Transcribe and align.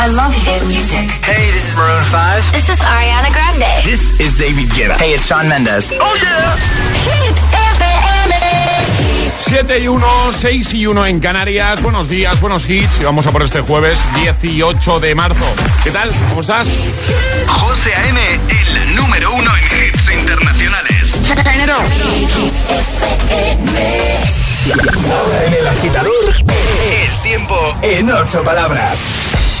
I 0.00 0.06
love 0.16 0.32
hit 0.32 0.64
music. 0.64 1.10
Hey, 1.28 1.52
this 1.52 1.68
is 1.68 1.76
Maroon 1.76 2.02
5. 2.04 2.52
This 2.54 2.70
is 2.70 2.78
Ariana 2.80 3.28
Grande. 3.36 3.84
This 3.84 4.18
is 4.18 4.32
David 4.32 4.70
Guetta. 4.70 4.96
Hey, 4.96 5.12
it's 5.12 5.26
Shawn 5.26 5.46
Mendes. 5.46 5.92
Oh 5.92 6.16
yeah. 6.16 6.56
Hit 7.04 7.36
FM. 7.76 8.32
7 9.36 9.78
y 9.78 9.88
1, 9.88 10.32
6 10.32 10.72
y 10.72 10.86
1 10.86 11.04
en 11.04 11.20
Canarias. 11.20 11.82
Buenos 11.82 12.08
días, 12.08 12.40
buenos 12.40 12.64
hits. 12.70 12.98
Y 13.00 13.04
vamos 13.04 13.26
a 13.26 13.30
por 13.30 13.42
este 13.42 13.60
jueves 13.60 14.00
18 14.14 15.00
de 15.00 15.14
marzo. 15.14 15.44
¿Qué 15.84 15.90
tal? 15.90 16.08
¿Cómo 16.30 16.40
estás? 16.40 16.78
José 17.46 17.94
A.M., 17.94 18.40
el 18.48 18.96
número 18.96 19.34
uno 19.34 19.50
en 19.54 19.64
hits 19.64 20.08
internacionales. 20.18 21.18
Ahora 25.12 25.44
en 25.44 25.52
el 25.52 25.68
agitador, 25.68 26.34
el 26.38 27.22
tiempo 27.22 27.76
en 27.82 28.10
ocho 28.10 28.42
palabras. 28.42 28.98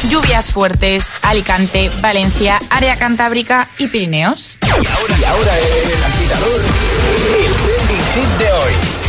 Lluvias 0.08 0.46
fuertes, 0.46 1.04
Alicante, 1.22 1.90
Valencia, 2.00 2.60
área 2.70 2.96
cantábrica 2.96 3.68
y 3.78 3.88
Pirineos. 3.88 4.52
Y 4.62 4.70
ahora, 4.70 5.18
y 5.18 5.24
ahora 5.24 5.58
en 5.58 5.90
el 5.90 6.04
agitador, 6.04 6.60
el 7.38 7.52
trending 7.54 8.06
hit 8.14 8.38
de 8.38 8.52
hoy. 8.52 9.00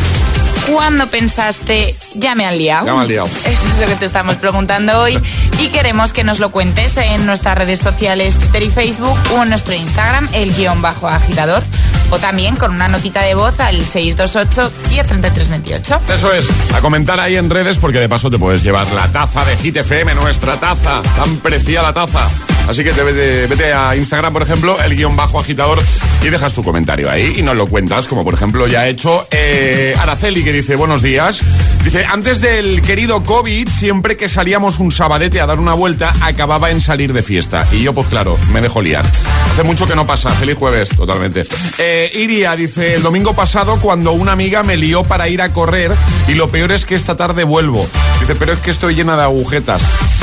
¿Cuándo 0.72 1.08
pensaste 1.08 1.96
ya 2.14 2.36
me 2.36 2.46
han 2.46 2.58
liado? 2.58 2.86
Ya 2.86 2.94
me 2.94 3.02
han 3.02 3.08
liado. 3.08 3.28
Eso 3.28 3.68
es 3.68 3.80
lo 3.80 3.88
que 3.88 3.96
te 3.96 4.06
estamos 4.06 4.36
preguntando 4.36 5.00
hoy 5.00 5.20
y 5.60 5.68
queremos 5.68 6.14
que 6.14 6.24
nos 6.24 6.40
lo 6.40 6.52
cuentes 6.52 6.96
en 6.98 7.26
nuestras 7.26 7.58
redes 7.58 7.80
sociales 7.80 8.36
Twitter 8.36 8.64
y 8.64 8.70
Facebook 8.70 9.18
o 9.34 9.44
en 9.44 9.50
nuestro 9.50 9.74
Instagram, 9.74 10.30
el 10.34 10.54
guion 10.54 10.82
bajo 10.82 11.08
agitador, 11.08 11.64
o 12.12 12.20
también 12.20 12.56
con 12.56 12.72
una 12.72 12.88
notita 12.88 13.22
de 13.22 13.34
voz 13.34 13.60
al 13.60 13.86
628 13.86 14.72
103328. 14.90 16.02
Eso 16.14 16.34
es, 16.34 16.48
a 16.74 16.82
comentar 16.82 17.20
ahí 17.20 17.36
en 17.36 17.50
redes 17.50 17.78
porque 17.78 18.00
de 18.00 18.10
paso 18.10 18.30
te 18.30 18.38
puedes 18.38 18.64
llevar 18.64 18.92
la 18.92 19.12
taza 19.12 19.44
de 19.46 19.58
Hit 19.58 19.78
FM, 19.78 20.14
nuestra 20.16 20.60
taza, 20.60 21.02
tan 21.02 21.38
preciada 21.38 21.94
taza. 21.94 22.28
Así 22.68 22.84
que 22.84 22.92
te 22.94 23.04
vete, 23.04 23.48
vete 23.48 23.74
a 23.74 23.96
Instagram, 23.96 24.32
por 24.32 24.44
ejemplo, 24.44 24.78
el 24.84 24.96
guion 24.96 25.16
bajo 25.16 25.40
agitador 25.40 25.82
y 26.24 26.30
dejas 26.30 26.54
tu 26.54 26.64
comentario 26.64 27.10
ahí 27.10 27.34
y 27.38 27.42
nos 27.42 27.56
lo 27.56 27.68
cuentas, 27.68 28.08
como 28.08 28.24
por 28.24 28.34
ejemplo 28.34 28.68
ya 28.68 28.82
ha 28.82 28.88
hecho 28.88 29.28
eh, 29.32 29.96
Araceli 30.00 30.44
que 30.44 30.54
dice 30.54 30.76
buenos 30.76 31.02
días. 31.02 31.42
Dice, 31.84 32.06
antes 32.06 32.42
del 32.42 32.82
querido 32.84 33.24
COVID, 33.24 33.68
siempre 33.68 34.16
que 34.16 34.30
salíamos 34.30 34.80
un 34.80 34.92
sabadete 34.92 35.42
a 35.42 35.48
dar 35.48 35.60
una 35.60 35.74
vuelta, 35.74 36.14
acababa 36.22 36.70
en 36.70 36.80
salir 36.80 37.12
de 37.12 37.24
fiesta. 37.24 37.68
Y 37.72 37.82
yo, 37.82 37.94
pues 37.94 38.08
claro, 38.08 38.38
me 38.54 38.62
dejo 38.62 38.82
liar. 38.82 39.06
Hace 39.52 39.64
mucho 39.64 39.88
que 39.88 39.96
no 39.96 40.06
pasa. 40.06 40.30
Feliz 40.30 40.56
jueves, 40.56 40.90
totalmente. 40.90 41.44
Eh, 41.80 42.01
Iria 42.14 42.56
dice, 42.56 42.96
el 42.96 43.04
domingo 43.04 43.36
pasado 43.36 43.80
cuando 43.80 44.14
una 44.14 44.32
amiga 44.32 44.64
me 44.64 44.78
lió 44.78 45.04
para 45.04 45.28
ir 45.28 45.42
a 45.42 45.52
correr 45.54 45.92
y 46.28 46.34
lo 46.34 46.50
peor 46.50 46.72
es 46.72 46.86
que 46.86 46.96
esta 46.96 47.16
tarde 47.16 47.44
vuelvo. 47.44 47.88
Dice, 48.20 48.36
pero 48.36 48.54
es 48.54 48.60
que 48.60 48.72
estoy 48.72 48.96
llena 48.96 49.16
de 49.16 49.24
agujetas. 49.24 49.82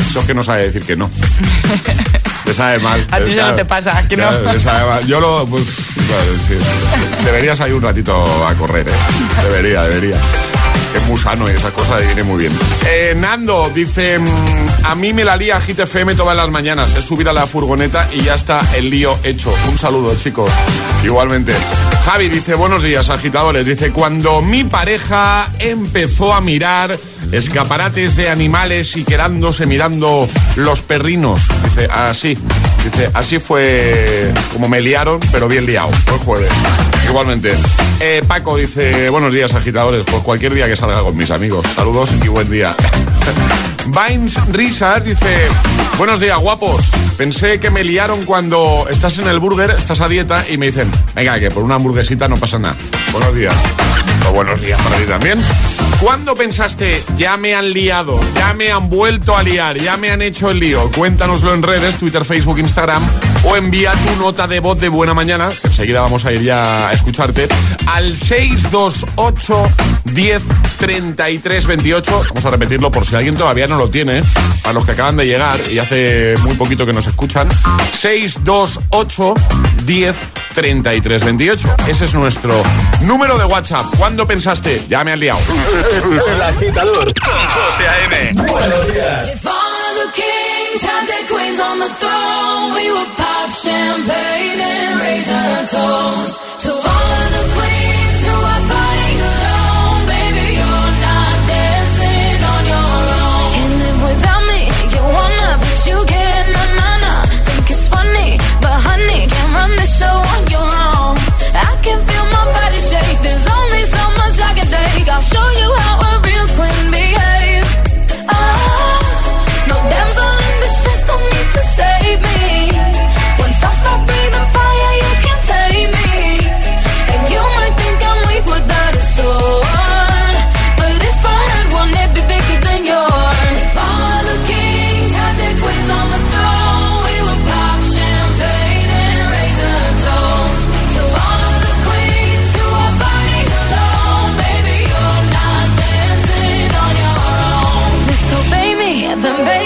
Eso 0.09 0.21
es 0.21 0.27
que 0.27 0.35
no 0.35 0.43
sabe 0.43 0.65
decir 0.65 0.83
que 0.85 0.97
no. 0.97 1.11
Le 2.45 2.55
sabe 2.55 2.79
mal. 2.79 3.07
A 3.11 3.21
ti 3.21 3.35
no 3.35 3.55
te 3.55 3.65
pasa, 3.67 4.09
¿que 4.09 4.17
no? 4.17 4.31
Le 4.31 4.59
sabe 4.59 4.89
mal. 4.89 5.07
Yo 5.07 5.21
lo... 5.21 5.47
pues, 5.47 5.65
bueno, 5.97 6.43
sí. 6.49 6.55
Deberías 7.25 7.61
ir 7.61 7.75
un 7.75 7.83
ratito 7.83 8.47
a 8.47 8.55
correr, 8.55 8.89
¿eh? 8.89 8.93
Debería, 9.43 9.83
debería. 9.83 10.17
Es 10.95 11.03
muy 11.07 11.17
sano 11.17 11.49
esa 11.49 11.71
cosa 11.71 11.97
viene 11.97 12.23
muy 12.23 12.39
bien. 12.39 12.53
Eh, 12.87 13.15
Nando 13.17 13.71
dice, 13.75 14.19
mm, 14.19 14.85
a 14.85 14.95
mí 14.95 15.13
me 15.13 15.25
la 15.25 15.37
lía 15.37 15.61
Hit 15.61 15.81
FM 15.81 16.15
todas 16.15 16.37
las 16.37 16.49
mañanas. 16.51 16.95
Es 16.97 17.05
subir 17.05 17.29
a 17.29 17.33
la 17.33 17.47
furgoneta 17.47 18.09
y 18.13 18.23
ya 18.23 18.35
está 18.35 18.61
el 18.75 18.91
lío 18.91 19.19
hecho. 19.23 19.53
Un 19.69 19.79
saludo, 19.79 20.15
chicos. 20.17 20.51
Igualmente. 21.05 21.55
Javi 22.05 22.29
dice, 22.29 22.55
buenos 22.55 22.83
días, 22.83 23.11
agitadores. 23.11 23.67
Dice, 23.67 23.93
cuando 23.93 24.41
mi 24.43 24.65
pareja 24.65 25.49
empezó 25.59 26.33
a 26.33 26.41
mirar 26.41 26.99
escaparates 27.33 28.17
de 28.17 28.31
animales 28.31 28.97
y 28.97 29.05
quedándose 29.05 29.67
mirando 29.67 30.29
los 30.57 30.83
perrinos. 30.83 31.43
Dice, 31.65 31.89
así. 31.93 32.39
Dice, 32.91 33.11
así 33.13 33.39
fue 33.39 34.33
como 34.51 34.67
me 34.67 34.81
liaron, 34.81 35.21
pero 35.31 35.47
bien 35.47 35.67
liado. 35.67 35.91
Fue 36.07 36.19
jueves. 36.19 36.49
Igualmente. 37.07 37.53
Eh, 38.01 38.23
Paco 38.27 38.57
dice, 38.57 39.11
buenos 39.11 39.35
días, 39.35 39.53
agitadores. 39.53 40.07
Pues 40.11 40.23
cualquier 40.23 40.55
día 40.55 40.67
que 40.67 40.75
salga 40.75 41.03
con 41.03 41.15
mis 41.15 41.31
amigos. 41.31 41.67
Saludos 41.75 42.15
y 42.25 42.29
buen 42.29 42.51
día. 42.51 42.75
Vines 43.87 44.37
Risas 44.49 45.05
dice, 45.05 45.49
buenos 45.99 46.21
días, 46.21 46.39
guapos. 46.39 46.91
Pensé 47.19 47.61
que 47.61 47.71
me 47.71 47.85
liaron 47.85 48.25
cuando 48.25 48.87
estás 48.89 49.19
en 49.19 49.29
el 49.29 49.39
burger, 49.39 49.71
estás 49.77 50.01
a 50.01 50.09
dieta 50.09 50.47
y 50.49 50.57
me 50.57 50.67
dicen, 50.67 50.91
venga, 51.15 51.39
que 51.39 51.51
por 51.51 51.65
una 51.65 51.75
hamburguesita 51.75 52.27
no 52.27 52.39
pasa 52.39 52.59
nada. 52.59 52.77
Buenos 53.13 53.35
días. 53.35 53.55
O 54.29 54.33
buenos 54.33 54.63
días 54.63 54.81
para 54.81 54.97
ti 54.97 55.05
también. 55.05 55.39
¿Cuándo 56.01 56.37
pensaste, 56.37 57.03
ya 57.17 57.37
me 57.37 57.57
han 57.57 57.73
liado, 57.73 58.21
ya 58.37 58.55
me 58.55 58.71
han 58.71 58.89
vuelto 58.89 59.37
a 59.37 59.43
liar, 59.43 59.79
ya 59.79 59.97
me 59.97 60.13
han 60.13 60.23
hecho 60.23 60.51
el 60.51 60.61
lío? 60.61 60.89
Cuéntanoslo 60.93 61.53
en 61.53 61.63
redes, 61.65 61.99
Twitter, 61.99 62.25
Facebook, 62.25 62.61
Instagram 62.61 63.03
o 63.45 63.57
envía 63.57 63.93
tu 63.93 64.23
nota 64.23 64.47
de 64.47 64.61
voz 64.61 64.79
de 64.79 64.89
buena 64.89 65.13
mañana, 65.13 65.49
que 65.49 65.67
enseguida 65.67 66.01
vamos 66.01 66.25
a 66.25 66.33
ir 66.33 66.43
ya 66.43 66.89
a 66.89 66.93
escucharte, 66.93 67.49
al 67.87 68.17
628 68.17 69.71
10 70.05 70.43
33 70.79 71.67
28. 71.67 72.23
Vamos 72.29 72.47
a 72.47 72.51
repetirlo 72.51 72.93
por 72.93 73.05
si 73.05 73.17
alguien 73.17 73.37
todavía 73.37 73.67
no 73.67 73.77
lo 73.77 73.91
tiene, 73.91 74.23
a 74.65 74.73
los 74.73 74.85
que 74.85 74.93
acaban 74.93 75.17
de 75.17 75.27
llegar 75.27 75.59
y 75.69 75.81
hace 75.81 76.35
muy 76.45 76.55
poquito 76.55 76.87
que 76.87 76.93
nos 76.93 77.09
escuchan. 77.09 77.49
628 77.93 79.35
10 79.85 80.17
33 80.17 80.48
28. 80.61 81.69
Ese 81.89 82.05
es 82.05 82.15
nuestro 82.15 82.53
número 83.03 83.39
de 83.39 83.45
WhatsApp. 83.45 83.87
¿Cuándo 83.97 84.27
pensaste? 84.27 84.85
Ya 84.89 85.05
me 85.05 85.13
han 85.13 85.21
liado. 85.21 85.39
El 86.27 86.43
agitador 86.43 87.13
con 87.15 87.33
José 87.33 87.87
A.M. 87.87 88.33
Buenos 88.35 88.93
días. 88.93 89.35
If 89.35 89.47
all 89.47 89.53
of 89.53 89.95
the 90.03 90.21
kings 90.21 90.83
had 90.83 91.07
their 91.07 91.27
queens 91.29 91.61
on 91.61 91.79
the 91.79 91.95
throne, 91.99 92.75
we 92.75 92.91
would 92.91 93.17
pop 93.17 93.51
champagne 93.53 94.61
and 94.61 95.01
raise 95.01 95.31
a 95.31 95.67
toast 95.71 96.41
to 96.63 96.71
all 96.71 96.83
of 96.83 97.31
the 97.33 97.45
queens 97.55 97.78
I'll 115.19 115.25
show 115.25 115.51
you 115.61 115.75
how 115.79 115.88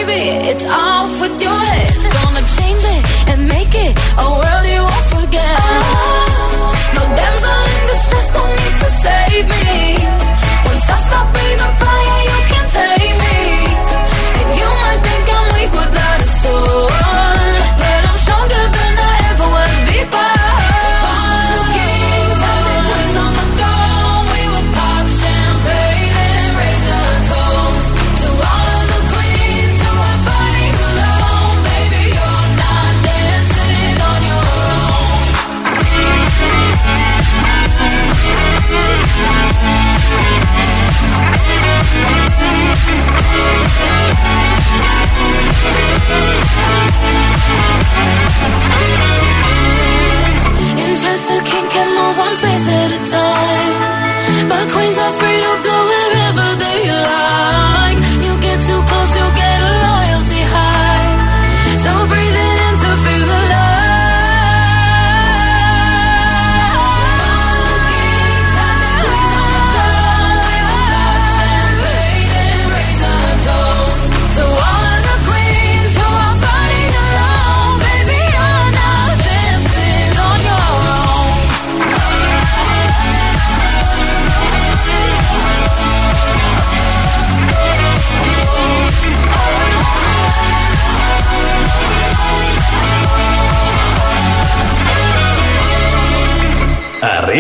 baby, 0.07 0.49
it's 0.49 0.65
off 0.65 1.21
with 1.21 1.41
your 1.43 1.72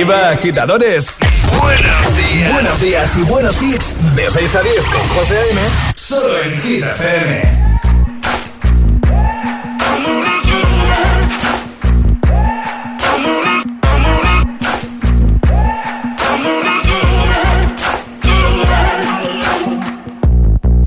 Arriba, 0.03 0.31
agitadores. 0.31 1.13
Buenos 1.61 2.17
días. 2.17 2.53
Buenos 2.53 2.81
días 2.81 3.17
y 3.17 3.23
buenos 3.23 3.63
hits. 3.63 3.95
De 4.17 4.29
6 4.29 4.55
a 4.57 4.63
10 4.63 4.85
con 4.87 5.09
José 5.11 5.37
A.M. 5.39 5.61
Solo 5.95 6.43
en 6.43 6.61
Hit 6.61 6.83
FM. 6.83 7.63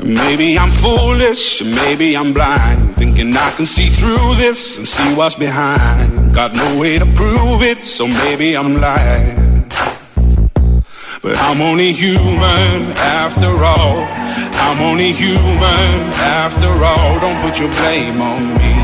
Maybe 0.04 0.58
I'm 0.58 0.70
foolish, 0.70 1.64
maybe 1.64 2.18
I'm 2.18 2.34
blind. 2.34 2.98
Thinking 2.98 3.34
I 3.34 3.52
can 3.56 3.66
see 3.66 3.88
through 3.88 4.36
this 4.36 4.78
and 4.78 4.86
see 4.86 5.16
what's 5.16 5.36
behind. 5.36 6.15
Got 6.36 6.54
no 6.54 6.78
way 6.78 7.00
to 7.00 7.06
prove 7.06 7.64
it, 7.64 7.86
so 7.86 8.06
maybe 8.06 8.58
I'm 8.58 8.76
lying. 8.76 9.64
But 11.24 11.38
I'm 11.38 11.62
only 11.62 11.94
human 11.94 12.92
after 13.24 13.48
all. 13.64 14.04
I'm 14.68 14.82
only 14.82 15.14
human 15.14 16.12
after 16.44 16.68
all. 16.84 17.22
Don't 17.22 17.40
put 17.42 17.58
your 17.58 17.70
blame 17.80 18.22
on 18.22 18.54
me. 18.60 18.76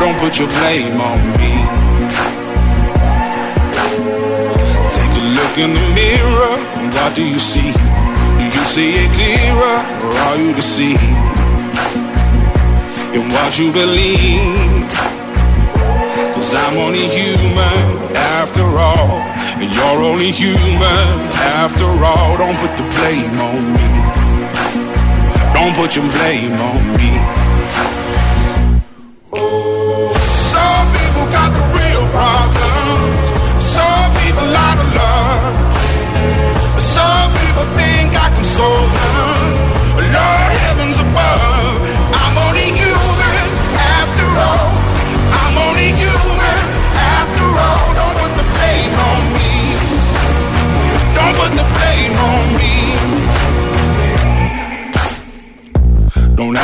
Don't 0.00 0.18
put 0.18 0.36
your 0.40 0.48
blame 0.48 1.00
on 1.00 1.20
me. 1.38 1.54
Take 4.90 5.14
a 5.14 5.24
look 5.38 5.54
in 5.62 5.74
the 5.78 5.86
mirror. 5.94 6.58
And 6.74 6.92
what 6.92 7.14
do 7.14 7.24
you 7.24 7.38
see? 7.38 7.70
Do 7.70 8.44
you 8.44 8.64
see 8.74 8.90
it 8.98 9.10
clearer 9.14 9.78
or 10.04 10.12
are 10.26 10.38
you 10.38 10.52
deceived 10.54 11.00
in 13.14 13.30
what 13.30 13.56
you 13.60 13.70
believe? 13.70 15.23
Cause 16.44 16.56
I'm 16.56 16.76
only 16.76 17.08
human 17.08 18.12
after 18.14 18.60
all, 18.76 19.16
and 19.56 19.74
you're 19.74 20.02
only 20.04 20.30
human 20.30 21.32
after 21.56 21.88
all. 22.04 22.36
Don't 22.36 22.58
put 22.58 22.76
the 22.76 22.84
blame 22.92 23.40
on 23.40 23.72
me. 23.72 23.88
Don't 25.56 25.74
put 25.74 25.96
your 25.96 26.04
blame 26.04 26.52
on 26.52 26.82
me. 27.00 27.16
Some 30.52 30.86
people 30.92 31.24
got 31.32 31.48
the 31.56 31.64
real 31.80 32.04
problems. 32.12 33.24
Some 33.64 34.10
people 34.20 34.46
love. 34.52 35.56
Some 36.76 37.30
people 37.40 37.64
think 37.72 38.12
I 38.20 38.28
can 38.28 38.44
solve 38.44 38.92
them. 38.92 39.43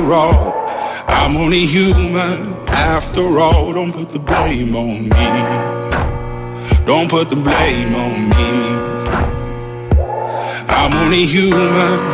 After 0.00 0.12
all. 0.14 0.54
I'm 1.08 1.36
only 1.36 1.66
human 1.66 2.54
after 2.68 3.38
all. 3.38 3.72
Don't 3.72 3.92
put 3.92 4.10
the 4.10 4.18
blame 4.18 4.74
on 4.74 5.08
me. 5.08 5.26
Don't 6.86 7.08
put 7.10 7.28
the 7.28 7.36
blame 7.36 7.94
on 7.94 8.28
me. 8.30 8.50
I'm 10.68 10.92
only 11.04 11.26
human. 11.26 11.60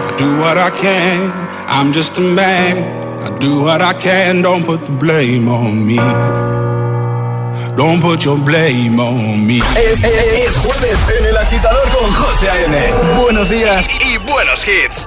I 0.08 0.14
do 0.18 0.36
what 0.38 0.58
I 0.58 0.70
can. 0.70 1.30
I'm 1.68 1.92
just 1.92 2.18
a 2.18 2.20
man. 2.20 2.76
I 3.22 3.38
do 3.38 3.62
what 3.62 3.80
I 3.82 3.94
can. 3.94 4.42
Don't 4.42 4.64
put 4.64 4.80
the 4.80 4.92
blame 4.92 5.48
on 5.48 5.86
me. 5.86 5.96
Don't 7.76 8.00
put 8.00 8.24
your 8.24 8.38
blame 8.38 8.98
on 8.98 9.46
me. 9.46 9.58
Es, 9.58 10.02
es- 10.02 10.48
es 10.48 10.56
jueves 10.58 10.98
en 11.18 11.26
el 11.26 11.36
agitador 11.36 11.88
con 11.90 12.10
José 12.12 12.48
A.M. 12.48 13.20
Buenos 13.22 13.48
días. 13.50 13.90
Y 14.00 14.16
buenos 14.30 14.66
hits. 14.66 15.06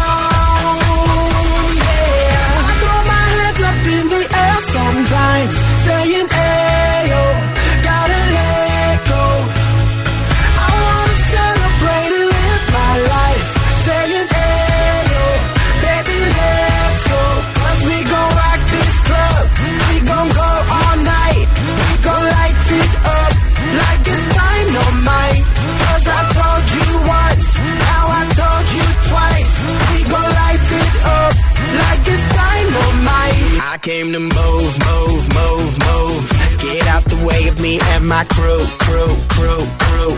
Crew, 38.41 38.63
crew, 38.85 39.13
crew, 39.35 39.61
crew. 39.85 40.13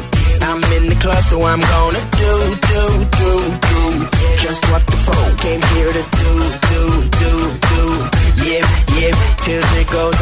I'm 0.47 0.61
in 0.77 0.83
the 0.91 0.97
club, 1.03 1.23
so 1.23 1.43
I'm 1.43 1.59
gonna 1.59 2.03
do, 2.23 2.33
do, 2.71 2.83
do, 3.19 3.31
do. 3.67 3.83
Just 4.39 4.63
what 4.71 4.83
the 4.87 4.97
folk 5.05 5.33
came 5.39 5.63
here 5.75 5.91
to 5.91 6.03
do, 6.21 6.31
do, 6.71 6.83
do, 7.21 7.33
do. 7.71 7.83
Yeah, 8.47 8.63
yeah, 8.99 9.79
it 9.81 9.87
goes 9.89 10.19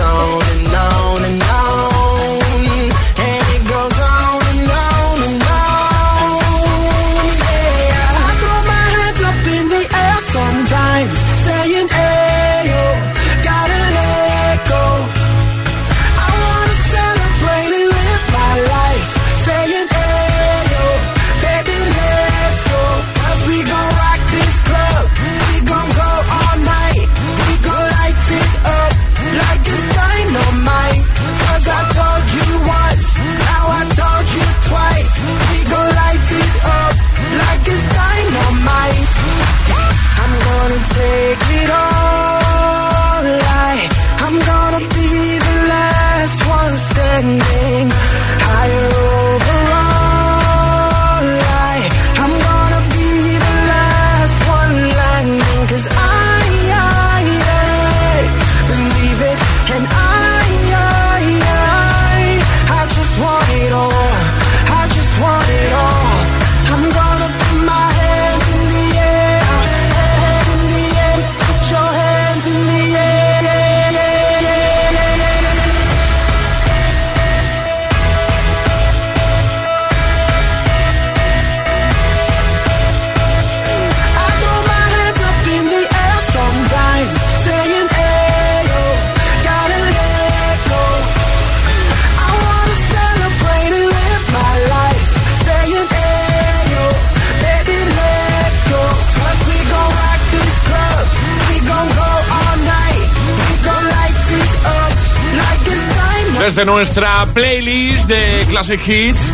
nuestra 106.65 107.25
playlist 107.33 108.07
de 108.07 108.45
Classic 108.49 108.79
Hits, 108.87 109.31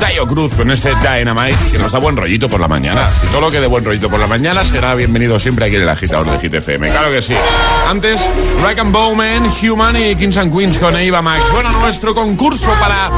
Tayo 0.00 0.26
Cruz 0.26 0.54
con 0.54 0.70
este 0.70 0.90
Dynamite 0.96 1.56
que 1.70 1.78
nos 1.78 1.92
da 1.92 1.98
buen 1.98 2.16
rollito 2.16 2.48
por 2.48 2.60
la 2.60 2.68
mañana. 2.68 3.08
Y 3.24 3.26
todo 3.26 3.42
lo 3.42 3.50
que 3.50 3.60
de 3.60 3.66
buen 3.66 3.84
rollito 3.84 4.08
por 4.08 4.18
la 4.18 4.26
mañana 4.26 4.64
será 4.64 4.94
bienvenido 4.94 5.38
siempre 5.38 5.66
aquí 5.66 5.76
en 5.76 5.82
el 5.82 5.88
agitador 5.88 6.30
de 6.30 6.38
Hit 6.38 6.54
FM. 6.54 6.88
Claro 6.88 7.10
que 7.10 7.20
sí. 7.20 7.34
Antes, 7.88 8.28
Rack 8.62 8.78
and 8.78 8.92
Bowman, 8.92 9.50
Human 9.62 9.96
y 9.96 10.14
Kings 10.14 10.36
and 10.36 10.56
Queens 10.56 10.78
con 10.78 10.96
Eva 10.96 11.20
Max. 11.20 11.50
Bueno, 11.52 11.70
nuestro 11.72 12.14
concurso 12.14 12.70
para 12.80 13.10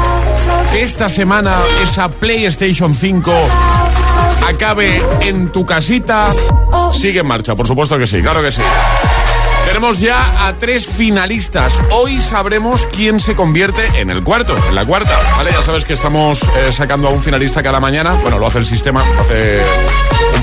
esta 0.74 1.08
semana 1.08 1.54
esa 1.82 2.08
PlayStation 2.08 2.94
5 2.94 3.32
acabe 4.48 5.02
en 5.20 5.52
tu 5.52 5.64
casita 5.64 6.32
sigue 6.92 7.20
en 7.20 7.26
marcha, 7.26 7.54
por 7.54 7.66
supuesto 7.66 7.98
que 7.98 8.06
sí, 8.06 8.20
claro 8.20 8.42
que 8.42 8.50
sí. 8.50 8.62
Tenemos 9.74 9.98
ya 9.98 10.46
a 10.46 10.52
tres 10.56 10.86
finalistas. 10.86 11.82
Hoy 11.90 12.20
sabremos 12.20 12.86
quién 12.92 13.18
se 13.18 13.34
convierte 13.34 13.84
en 13.98 14.08
el 14.08 14.22
cuarto, 14.22 14.56
en 14.68 14.76
la 14.76 14.84
cuarta. 14.84 15.18
¿Vale? 15.36 15.50
Ya 15.50 15.64
sabes 15.64 15.84
que 15.84 15.94
estamos 15.94 16.44
eh, 16.44 16.70
sacando 16.70 17.08
a 17.08 17.10
un 17.10 17.20
finalista 17.20 17.60
cada 17.60 17.80
mañana. 17.80 18.14
Bueno, 18.22 18.38
lo 18.38 18.46
hace 18.46 18.58
el 18.58 18.66
sistema, 18.66 19.02
hace 19.20 19.62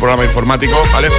programa 0.01 0.25
informático, 0.25 0.75
¿vale? 0.91 1.09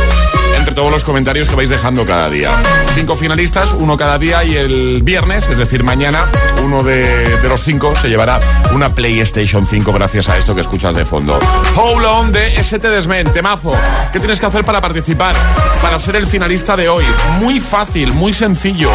Entre 0.57 0.75
todos 0.75 0.91
los 0.91 1.05
comentarios 1.05 1.49
que 1.49 1.55
vais 1.55 1.71
dejando 1.71 2.05
cada 2.05 2.29
día. 2.29 2.51
Cinco 2.95 3.17
finalistas, 3.17 3.73
uno 3.73 3.97
cada 3.97 4.19
día 4.19 4.43
y 4.45 4.57
el 4.57 5.03
viernes, 5.03 5.49
es 5.49 5.57
decir, 5.57 5.85
mañana, 5.85 6.27
uno 6.65 6.83
de, 6.83 7.39
los 7.49 7.63
cinco 7.63 7.95
se 7.95 8.09
llevará 8.09 8.41
una 8.73 8.93
PlayStation 8.95 9.67
5 9.67 9.93
gracias 9.93 10.29
a 10.29 10.37
esto 10.37 10.55
que 10.55 10.61
escuchas 10.61 10.95
de 10.95 11.07
fondo. 11.07 11.39
Hold 11.77 12.05
on 12.05 12.33
de 12.33 12.57
ST 12.57 12.89
Desmen, 12.89 13.33
temazo. 13.33 13.73
¿Qué 14.13 14.19
tienes 14.19 14.41
que 14.41 14.47
hacer 14.47 14.65
para 14.65 14.81
participar? 14.81 15.37
Para 15.81 15.99
ser 15.99 16.17
el 16.17 16.27
finalista 16.27 16.77
de 16.77 16.89
hoy. 16.89 17.05
Muy 17.41 17.61
fácil, 17.61 18.13
muy 18.13 18.33
sencillo. 18.33 18.91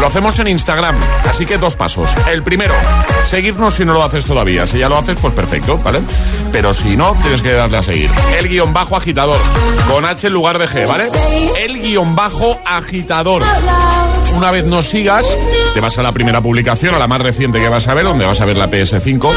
Lo 0.00 0.06
hacemos 0.06 0.38
en 0.38 0.48
Instagram, 0.48 0.96
así 1.28 1.46
que 1.46 1.58
dos 1.58 1.74
pasos. 1.74 2.14
El 2.30 2.42
primero, 2.42 2.74
seguirnos 3.24 3.74
si 3.74 3.84
no 3.84 3.92
lo 3.92 4.04
haces 4.04 4.24
todavía. 4.24 4.66
Si 4.68 4.78
ya 4.78 4.88
lo 4.88 4.96
haces, 4.96 5.16
pues 5.20 5.34
perfecto, 5.34 5.78
¿vale? 5.78 6.00
Pero 6.52 6.72
si 6.72 6.96
no, 6.96 7.16
tienes 7.22 7.42
que 7.42 7.52
darle 7.52 7.78
a 7.78 7.82
seguir. 7.82 8.10
El 8.38 8.48
guion 8.48 8.72
bajo 8.72 8.96
agitador, 8.96 9.31
con 9.88 10.04
H 10.04 10.26
en 10.26 10.32
lugar 10.32 10.58
de 10.58 10.66
G, 10.66 10.86
¿vale? 10.86 11.04
El 11.60 11.80
guion 11.80 12.14
bajo 12.16 12.58
agitador. 12.64 13.42
Una 14.34 14.50
vez 14.50 14.64
nos 14.64 14.86
sigas, 14.86 15.26
te 15.74 15.80
vas 15.80 15.98
a 15.98 16.02
la 16.02 16.12
primera 16.12 16.40
publicación, 16.40 16.94
a 16.94 16.98
la 16.98 17.06
más 17.06 17.20
reciente 17.20 17.58
que 17.58 17.68
vas 17.68 17.86
a 17.88 17.94
ver, 17.94 18.04
donde 18.04 18.24
vas 18.24 18.40
a 18.40 18.46
ver 18.46 18.56
la 18.56 18.70
PS5. 18.70 19.30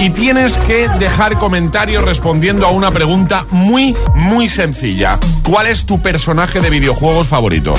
Y 0.00 0.10
tienes 0.10 0.56
que 0.56 0.88
dejar 0.98 1.38
comentarios 1.38 2.04
respondiendo 2.04 2.66
a 2.66 2.70
una 2.70 2.90
pregunta 2.90 3.46
muy, 3.50 3.94
muy 4.14 4.48
sencilla. 4.48 5.18
¿Cuál 5.42 5.66
es 5.66 5.84
tu 5.84 6.00
personaje 6.00 6.60
de 6.60 6.70
videojuegos 6.70 7.28
favorito? 7.28 7.74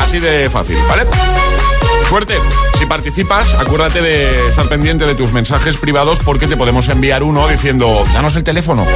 Así 0.00 0.18
de 0.18 0.48
fácil, 0.50 0.78
¿vale? 0.88 1.04
Si 2.78 2.86
participas, 2.86 3.54
acuérdate 3.54 4.00
de 4.00 4.48
estar 4.48 4.68
pendiente 4.68 5.04
de 5.04 5.16
tus 5.16 5.32
mensajes 5.32 5.76
privados 5.76 6.20
porque 6.20 6.46
te 6.46 6.56
podemos 6.56 6.88
enviar 6.88 7.24
uno 7.24 7.48
diciendo, 7.48 8.04
danos 8.14 8.36
el 8.36 8.44
teléfono. 8.44 8.86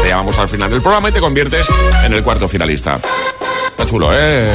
Te 0.00 0.08
llamamos 0.08 0.38
al 0.38 0.48
final 0.48 0.70
del 0.70 0.80
programa 0.80 1.08
y 1.08 1.12
te 1.12 1.18
conviertes 1.18 1.66
en 2.04 2.12
el 2.12 2.22
cuarto 2.22 2.46
finalista. 2.46 3.00
Está 3.70 3.84
chulo, 3.84 4.10
¿eh? 4.12 4.52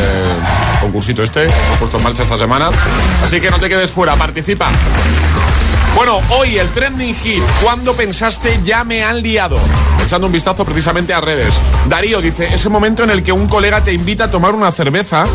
Concursito 0.80 1.22
este, 1.22 1.44
hemos 1.44 1.80
puesto 1.80 1.98
en 1.98 2.04
marcha 2.04 2.24
esta 2.24 2.38
semana. 2.38 2.70
Así 3.26 3.42
que 3.42 3.52
no 3.52 3.60
te 3.60 3.68
quedes 3.68 3.92
fuera, 3.92 4.16
participa. 4.16 4.70
Bueno, 5.96 6.20
hoy 6.30 6.58
el 6.58 6.68
trending 6.70 7.16
hit. 7.16 7.44
¿Cuándo 7.62 7.96
pensaste 7.96 8.60
ya 8.64 8.84
me 8.84 9.04
han 9.04 9.22
liado? 9.22 9.60
Echando 10.04 10.28
un 10.28 10.34
vistazo 10.34 10.66
precisamente 10.66 11.14
a 11.14 11.22
redes. 11.22 11.54
Darío 11.88 12.20
dice, 12.20 12.48
ese 12.54 12.68
momento 12.70 13.04
en 13.04 13.12
el 13.12 13.22
que 13.22 13.32
un 13.32 13.48
colega 13.48 13.84
te 13.84 13.94
invita 13.94 14.26
a 14.26 14.32
tomar 14.32 14.56
una 14.56 14.72
cerveza 14.72 15.26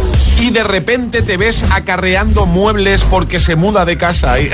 y 0.40 0.50
de 0.50 0.64
repente 0.64 1.22
te 1.22 1.36
ves 1.36 1.64
acarreando 1.70 2.46
muebles 2.46 3.02
porque 3.02 3.38
se 3.38 3.56
muda 3.56 3.84
de 3.84 3.96
casa. 3.96 4.32
Ahí, 4.32 4.50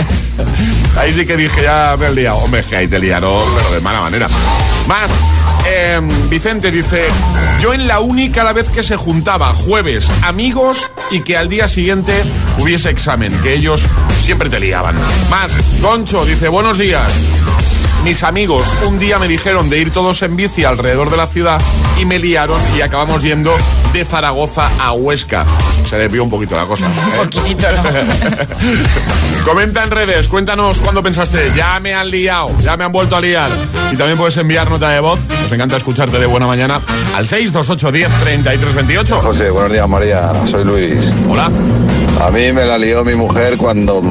ahí 0.98 1.12
sí 1.12 1.26
que 1.26 1.36
dije, 1.36 1.62
ya 1.62 1.96
me 1.98 2.06
han 2.06 2.14
liado. 2.14 2.36
Hombre, 2.36 2.62
que 2.64 2.76
ahí 2.76 2.86
te 2.86 2.98
liaron, 2.98 3.42
pero 3.56 3.70
de 3.72 3.80
mala 3.80 4.00
manera. 4.02 4.28
Más, 4.86 5.10
eh, 5.66 6.00
Vicente 6.28 6.70
dice, 6.70 7.06
yo 7.60 7.72
en 7.72 7.86
la 7.86 8.00
uni 8.00 8.30
cada 8.30 8.52
vez 8.52 8.68
que 8.68 8.82
se 8.82 8.96
juntaba 8.96 9.54
jueves 9.54 10.10
amigos 10.22 10.90
y 11.10 11.20
que 11.20 11.36
al 11.36 11.48
día 11.48 11.68
siguiente 11.68 12.12
hubiese 12.58 12.90
examen, 12.90 13.32
que 13.42 13.54
ellos 13.54 13.86
siempre 14.20 14.48
te 14.50 14.60
liaban. 14.60 14.96
Más, 15.30 15.56
Concho 15.80 16.24
dice, 16.24 16.48
buenos 16.48 16.78
días. 16.78 17.08
Mis 18.04 18.22
amigos 18.22 18.68
un 18.86 18.98
día 18.98 19.18
me 19.18 19.26
dijeron 19.28 19.70
de 19.70 19.78
ir 19.78 19.90
todos 19.90 20.20
en 20.22 20.36
bici 20.36 20.62
alrededor 20.64 21.10
de 21.10 21.16
la 21.16 21.26
ciudad 21.26 21.58
y 21.98 22.04
me 22.04 22.18
liaron 22.18 22.60
y 22.76 22.82
acabamos 22.82 23.22
yendo 23.22 23.56
de 23.94 24.04
Zaragoza 24.04 24.70
a 24.78 24.92
Huesca. 24.92 25.46
Se 25.86 25.96
desvió 25.96 26.22
un 26.24 26.28
poquito 26.28 26.54
la 26.56 26.66
cosa. 26.66 26.86
¿eh? 26.88 27.20
Un 27.22 27.30
poquitito, 27.30 27.66
¿no? 27.70 29.44
Comenta 29.44 29.84
en 29.84 29.90
redes, 29.90 30.28
cuéntanos 30.28 30.80
cuándo 30.80 31.02
pensaste, 31.02 31.52
ya 31.54 31.78
me 31.80 31.94
han 31.94 32.10
liado, 32.10 32.50
ya 32.60 32.76
me 32.76 32.84
han 32.84 32.92
vuelto 32.92 33.16
a 33.16 33.20
liar. 33.20 33.50
Y 33.92 33.96
también 33.96 34.18
puedes 34.18 34.36
enviar 34.36 34.70
nota 34.70 34.90
de 34.90 35.00
voz, 35.00 35.20
nos 35.42 35.52
encanta 35.52 35.76
escucharte 35.76 36.18
de 36.18 36.26
buena 36.26 36.46
mañana, 36.46 36.82
al 37.14 37.26
628 37.26 37.92
10 37.92 38.10
33 38.20 38.74
28. 38.74 39.20
José, 39.20 39.50
buenos 39.50 39.72
días 39.72 39.88
María, 39.88 40.32
soy 40.46 40.64
Luis. 40.64 41.14
Hola, 41.28 41.50
A 42.20 42.30
mí 42.30 42.52
me 42.52 42.64
la 42.64 42.78
lió 42.78 43.04
mi 43.04 43.14
mujer 43.14 43.56
cuando 43.56 44.02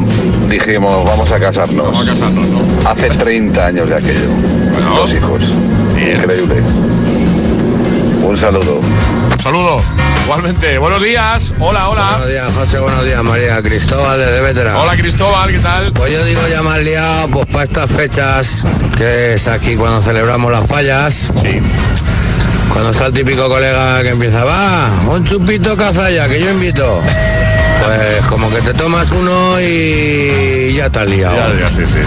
dijimos 0.49 1.03
vamos 1.05 1.31
a 1.31 1.39
casarnos. 1.39 1.85
vamos 1.85 2.07
a 2.07 2.11
casarnos, 2.11 2.47
¿no? 2.47 2.89
Hace 2.89 3.09
30 3.09 3.65
años 3.65 3.82
de 3.89 3.95
aquello. 3.95 4.27
Bueno. 4.71 4.95
Dos 4.95 5.13
hijos. 5.13 5.53
Bien. 5.95 6.17
Increíble. 6.17 6.55
Un 8.23 8.37
saludo. 8.37 8.79
Un 8.79 9.39
saludo. 9.39 9.81
Igualmente, 10.23 10.77
buenos 10.77 11.01
días. 11.03 11.51
Hola, 11.59 11.87
Buenos 11.87 12.15
hola. 12.17 12.27
días, 12.27 12.55
José, 12.55 12.79
buenos 12.79 13.03
días, 13.03 13.21
María. 13.23 13.61
Cristóbal 13.61 14.17
desde 14.17 14.41
Vétera. 14.41 14.77
Hola 14.79 14.95
Cristóbal, 14.95 15.51
¿qué 15.51 15.59
tal? 15.59 15.91
Pues 15.91 16.13
yo 16.13 16.23
digo 16.23 16.41
ya 16.49 16.59
has 16.61 16.83
liado, 16.83 17.27
pues 17.29 17.45
para 17.47 17.63
estas 17.65 17.91
fechas, 17.91 18.63
que 18.95 19.33
es 19.33 19.47
aquí 19.49 19.75
cuando 19.75 20.01
celebramos 20.01 20.49
las 20.51 20.65
fallas, 20.65 21.29
Sí. 21.41 21.59
cuando 22.71 22.91
está 22.91 23.07
el 23.07 23.13
típico 23.13 23.49
colega 23.49 24.01
que 24.01 24.09
empieza, 24.09 24.45
va, 24.45 24.89
un 25.09 25.25
chupito 25.25 25.75
cazalla, 25.75 26.27
que 26.29 26.39
yo 26.39 26.51
invito. 26.51 27.01
Pues 27.85 28.25
como 28.27 28.49
que 28.49 28.61
te 28.61 28.73
tomas 28.73 29.11
uno 29.11 29.59
y 29.59 30.73
ya 30.73 30.89
te 30.89 30.99
has 30.99 31.07
liado. 31.07 31.35
Ya, 31.35 31.59
ya, 31.59 31.69
sí, 31.69 31.85
sí. 31.85 31.99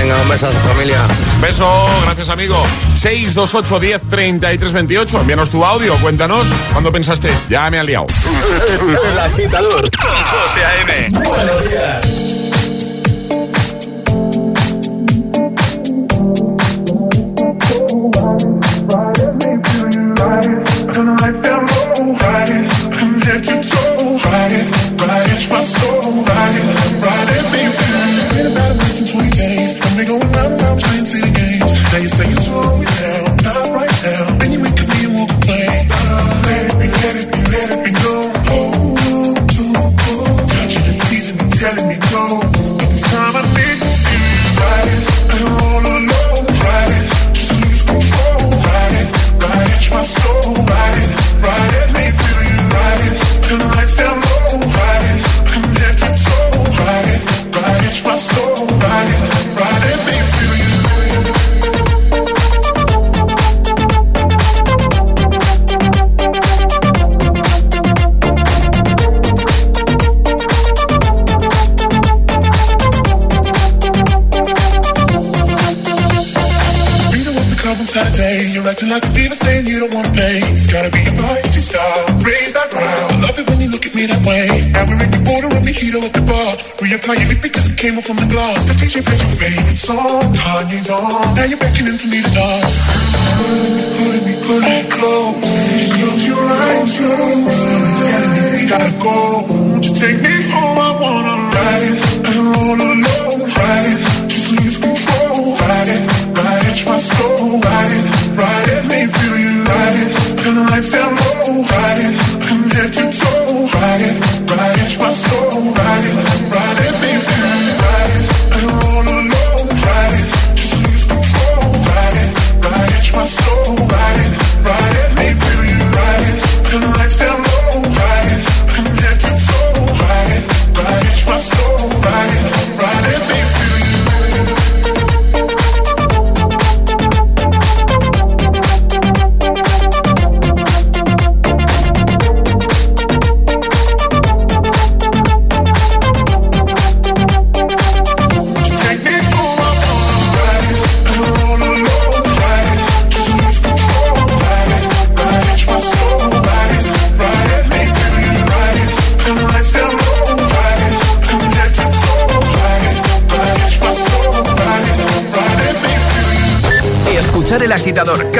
Venga, 0.00 0.16
un 0.20 0.28
besazo, 0.28 0.58
familia. 0.60 1.00
Beso, 1.40 1.68
gracias 2.02 2.28
amigo. 2.28 2.62
628 2.94 3.80
10 3.80 4.02
33 4.08 4.72
28. 4.72 5.20
Envíanos 5.20 5.50
tu 5.50 5.64
audio, 5.64 5.96
cuéntanos 5.98 6.48
cuándo 6.72 6.92
pensaste, 6.92 7.30
ya 7.48 7.70
me 7.70 7.78
han 7.78 7.86
liado. 7.86 8.06
El 9.12 9.18
agitador 9.18 9.90
Con 9.90 10.10
José 10.10 10.64
A.M. 10.64 11.08
Buenos 11.10 11.68
días. 11.68 12.25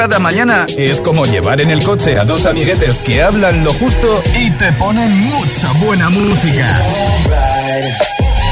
Cada 0.08 0.20
mañana 0.20 0.66
es 0.76 1.00
como 1.00 1.24
llevar 1.24 1.60
en 1.60 1.68
el 1.68 1.82
coche 1.82 2.16
a 2.16 2.24
dos 2.24 2.46
amiguetes 2.46 3.00
que 3.00 3.24
hablan 3.24 3.64
lo 3.64 3.72
justo 3.72 4.22
y 4.38 4.52
te 4.52 4.70
ponen 4.74 5.10
mucha 5.10 5.72
buena 5.84 6.08
música. 6.10 6.80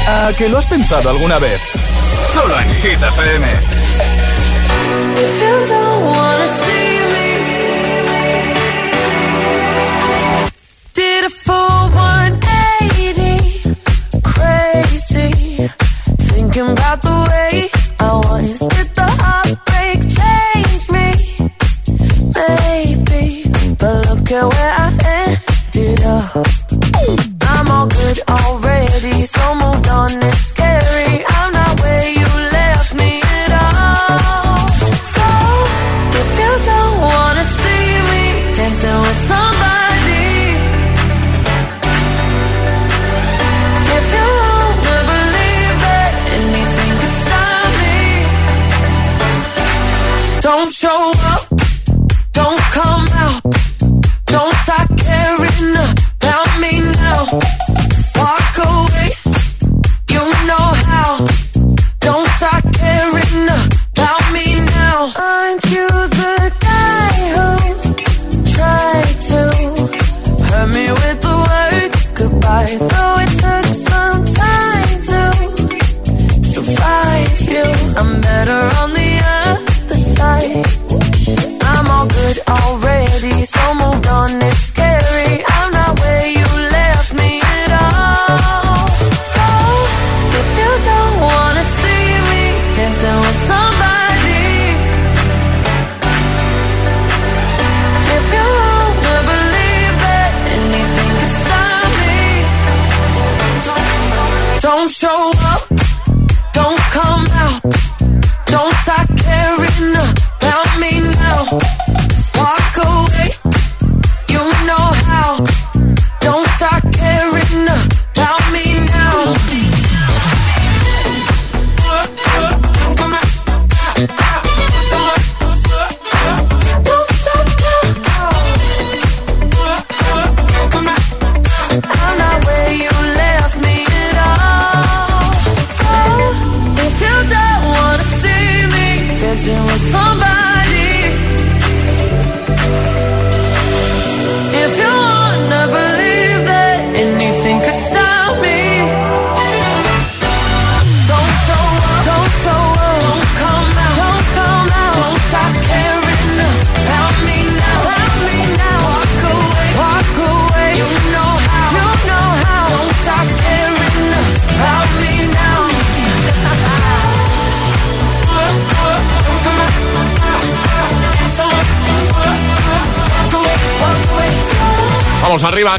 ¿A 0.05 0.33
que 0.37 0.49
lo 0.49 0.57
has 0.57 0.65
pensado 0.65 1.09
alguna 1.09 1.39
vez? 1.39 1.61
Solo 2.33 2.59
en 2.59 2.67
Hit 2.81 3.01
FM. 3.01 3.47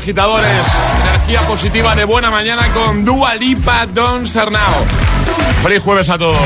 Agitadores. 0.07 0.66
Energía 1.03 1.40
positiva 1.49 1.97
de 1.97 2.05
buena 2.05 2.31
mañana 2.31 2.62
con 2.73 3.05
Dua 3.05 3.35
Lipa 3.35 3.87
Don 3.87 4.25
Sernao. 4.25 4.87
Feliz 5.64 5.83
jueves 5.83 6.09
a 6.11 6.16
todos. 6.16 6.38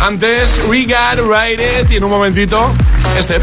Antes, 0.00 0.58
We 0.66 0.84
Got 0.84 1.18
Ride 1.18 1.82
It 1.82 1.90
y 1.90 1.96
en 1.96 2.04
un 2.04 2.10
momentito, 2.10 2.72
este. 3.18 3.38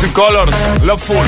The 0.00 0.08
Colors, 0.14 0.56
Loveful. 0.82 1.18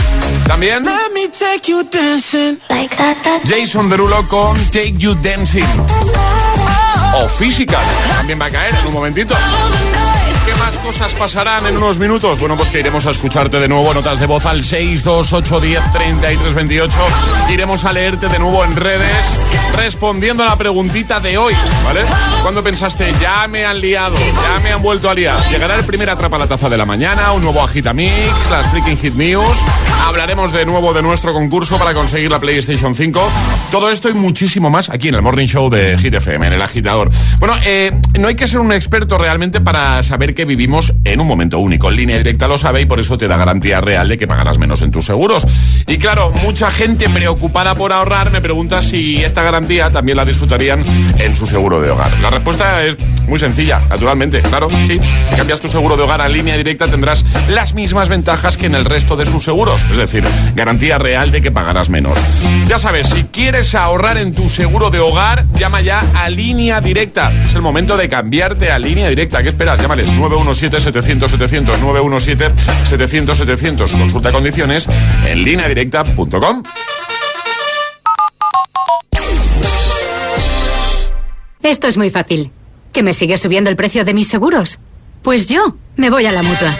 También 0.46 0.86
Let 0.86 1.12
me 1.12 1.28
take 1.28 1.70
you 1.70 1.82
dancing 1.84 2.58
like 2.70 2.96
that, 2.96 3.18
that. 3.22 3.42
Jason 3.44 3.90
Derulo 3.90 4.26
con 4.26 4.56
Take 4.70 4.94
You 4.96 5.14
Dancing. 5.16 5.66
O 7.16 7.28
Physical. 7.28 7.82
También 8.16 8.40
va 8.40 8.46
a 8.46 8.50
caer 8.50 8.74
en 8.76 8.86
un 8.86 8.94
momentito. 8.94 9.36
¿Qué 10.44 10.54
más 10.56 10.76
cosas 10.80 11.14
pasarán 11.14 11.66
en 11.66 11.76
unos 11.76 12.00
minutos? 12.00 12.40
Bueno, 12.40 12.56
pues 12.56 12.70
que 12.70 12.80
iremos 12.80 13.06
a 13.06 13.10
escucharte 13.10 13.60
de 13.60 13.68
nuevo 13.68 13.94
notas 13.94 14.18
de 14.18 14.26
voz 14.26 14.44
al 14.46 14.64
628103328. 14.64 16.90
Iremos 17.50 17.84
a 17.84 17.92
leerte 17.92 18.28
de 18.28 18.40
nuevo 18.40 18.64
en 18.64 18.74
redes 18.74 19.38
respondiendo 19.76 20.42
a 20.42 20.46
la 20.46 20.56
preguntita 20.56 21.20
de 21.20 21.38
hoy, 21.38 21.54
¿vale? 21.84 22.00
Cuando 22.42 22.60
pensaste, 22.62 23.14
ya 23.20 23.46
me 23.46 23.64
han 23.64 23.80
liado, 23.80 24.16
ya 24.16 24.58
me 24.60 24.72
han 24.72 24.82
vuelto 24.82 25.08
a 25.08 25.14
liar. 25.14 25.38
Llegará 25.48 25.76
el 25.76 25.84
primer 25.84 26.10
atrapa 26.10 26.38
la 26.38 26.48
taza 26.48 26.68
de 26.68 26.76
la 26.76 26.86
mañana, 26.86 27.30
un 27.32 27.42
nuevo 27.42 27.62
Agitamix, 27.62 28.50
las 28.50 28.68
Freaking 28.70 28.98
Hit 28.98 29.14
News. 29.14 29.58
Hablaremos 30.06 30.52
de 30.52 30.66
nuevo 30.66 30.92
de 30.92 31.02
nuestro 31.02 31.32
concurso 31.32 31.78
para 31.78 31.94
conseguir 31.94 32.30
la 32.30 32.40
PlayStation 32.40 32.94
5. 32.94 33.30
Todo 33.70 33.90
esto 33.90 34.10
y 34.10 34.14
muchísimo 34.14 34.70
más 34.70 34.90
aquí 34.90 35.08
en 35.08 35.14
el 35.14 35.22
Morning 35.22 35.46
Show 35.46 35.70
de 35.70 35.96
Hit 35.98 36.14
FM, 36.14 36.48
en 36.48 36.52
el 36.52 36.62
agitador. 36.62 37.08
Bueno, 37.38 37.54
eh, 37.64 37.92
no 38.18 38.28
hay 38.28 38.34
que 38.34 38.46
ser 38.46 38.58
un 38.58 38.72
experto 38.72 39.16
realmente 39.18 39.60
para 39.60 40.02
saber 40.02 40.31
que 40.34 40.44
vivimos 40.44 40.94
en 41.04 41.20
un 41.20 41.26
momento 41.26 41.58
único. 41.58 41.88
En 41.88 41.96
línea 41.96 42.18
directa 42.18 42.48
lo 42.48 42.58
sabe 42.58 42.80
y 42.80 42.86
por 42.86 43.00
eso 43.00 43.18
te 43.18 43.28
da 43.28 43.36
garantía 43.36 43.80
real 43.80 44.08
de 44.08 44.18
que 44.18 44.26
pagarás 44.26 44.58
menos 44.58 44.82
en 44.82 44.90
tus 44.90 45.04
seguros. 45.04 45.46
Y 45.86 45.98
claro, 45.98 46.32
mucha 46.44 46.70
gente 46.70 47.08
preocupada 47.08 47.74
por 47.74 47.92
ahorrar 47.92 48.30
me 48.30 48.40
pregunta 48.40 48.82
si 48.82 49.22
esta 49.24 49.42
garantía 49.42 49.90
también 49.90 50.16
la 50.16 50.24
disfrutarían 50.24 50.84
en 51.18 51.36
su 51.36 51.46
seguro 51.46 51.80
de 51.80 51.90
hogar. 51.90 52.18
La 52.20 52.30
respuesta 52.30 52.84
es 52.84 52.96
muy 53.26 53.38
sencilla, 53.38 53.80
naturalmente. 53.88 54.42
Claro, 54.42 54.68
sí. 54.86 55.00
Si 55.30 55.36
cambias 55.36 55.60
tu 55.60 55.68
seguro 55.68 55.96
de 55.96 56.02
hogar 56.02 56.20
a 56.20 56.28
línea 56.28 56.56
directa 56.56 56.88
tendrás 56.88 57.24
las 57.48 57.74
mismas 57.74 58.08
ventajas 58.08 58.56
que 58.56 58.66
en 58.66 58.74
el 58.74 58.84
resto 58.84 59.16
de 59.16 59.24
sus 59.24 59.44
seguros. 59.44 59.84
Es 59.90 59.96
decir, 59.96 60.24
garantía 60.54 60.98
real 60.98 61.30
de 61.30 61.40
que 61.40 61.50
pagarás 61.50 61.90
menos. 61.90 62.18
Ya 62.68 62.78
sabes, 62.78 63.08
si 63.08 63.24
quieres 63.24 63.74
ahorrar 63.74 64.18
en 64.18 64.34
tu 64.34 64.48
seguro 64.48 64.90
de 64.90 65.00
hogar, 65.00 65.44
llama 65.58 65.80
ya 65.80 66.04
a 66.14 66.28
línea 66.28 66.80
directa. 66.80 67.32
Es 67.44 67.54
el 67.54 67.62
momento 67.62 67.96
de 67.96 68.08
cambiarte 68.08 68.70
a 68.70 68.78
línea 68.78 69.08
directa. 69.08 69.42
¿Qué 69.42 69.48
esperas? 69.48 69.80
Llámales 69.80 70.10
917-700-700, 70.28 71.78
917-700-700. 71.78 73.98
Consulta 73.98 74.32
condiciones 74.32 74.88
en 75.26 75.44
lineadirecta.com. 75.44 76.62
Esto 81.62 81.86
es 81.86 81.96
muy 81.96 82.10
fácil. 82.10 82.50
¿Que 82.92 83.02
me 83.02 83.12
sigue 83.12 83.38
subiendo 83.38 83.70
el 83.70 83.76
precio 83.76 84.04
de 84.04 84.14
mis 84.14 84.28
seguros? 84.28 84.78
Pues 85.22 85.48
yo 85.48 85.76
me 85.96 86.10
voy 86.10 86.26
a 86.26 86.32
la 86.32 86.42
mutua. 86.42 86.76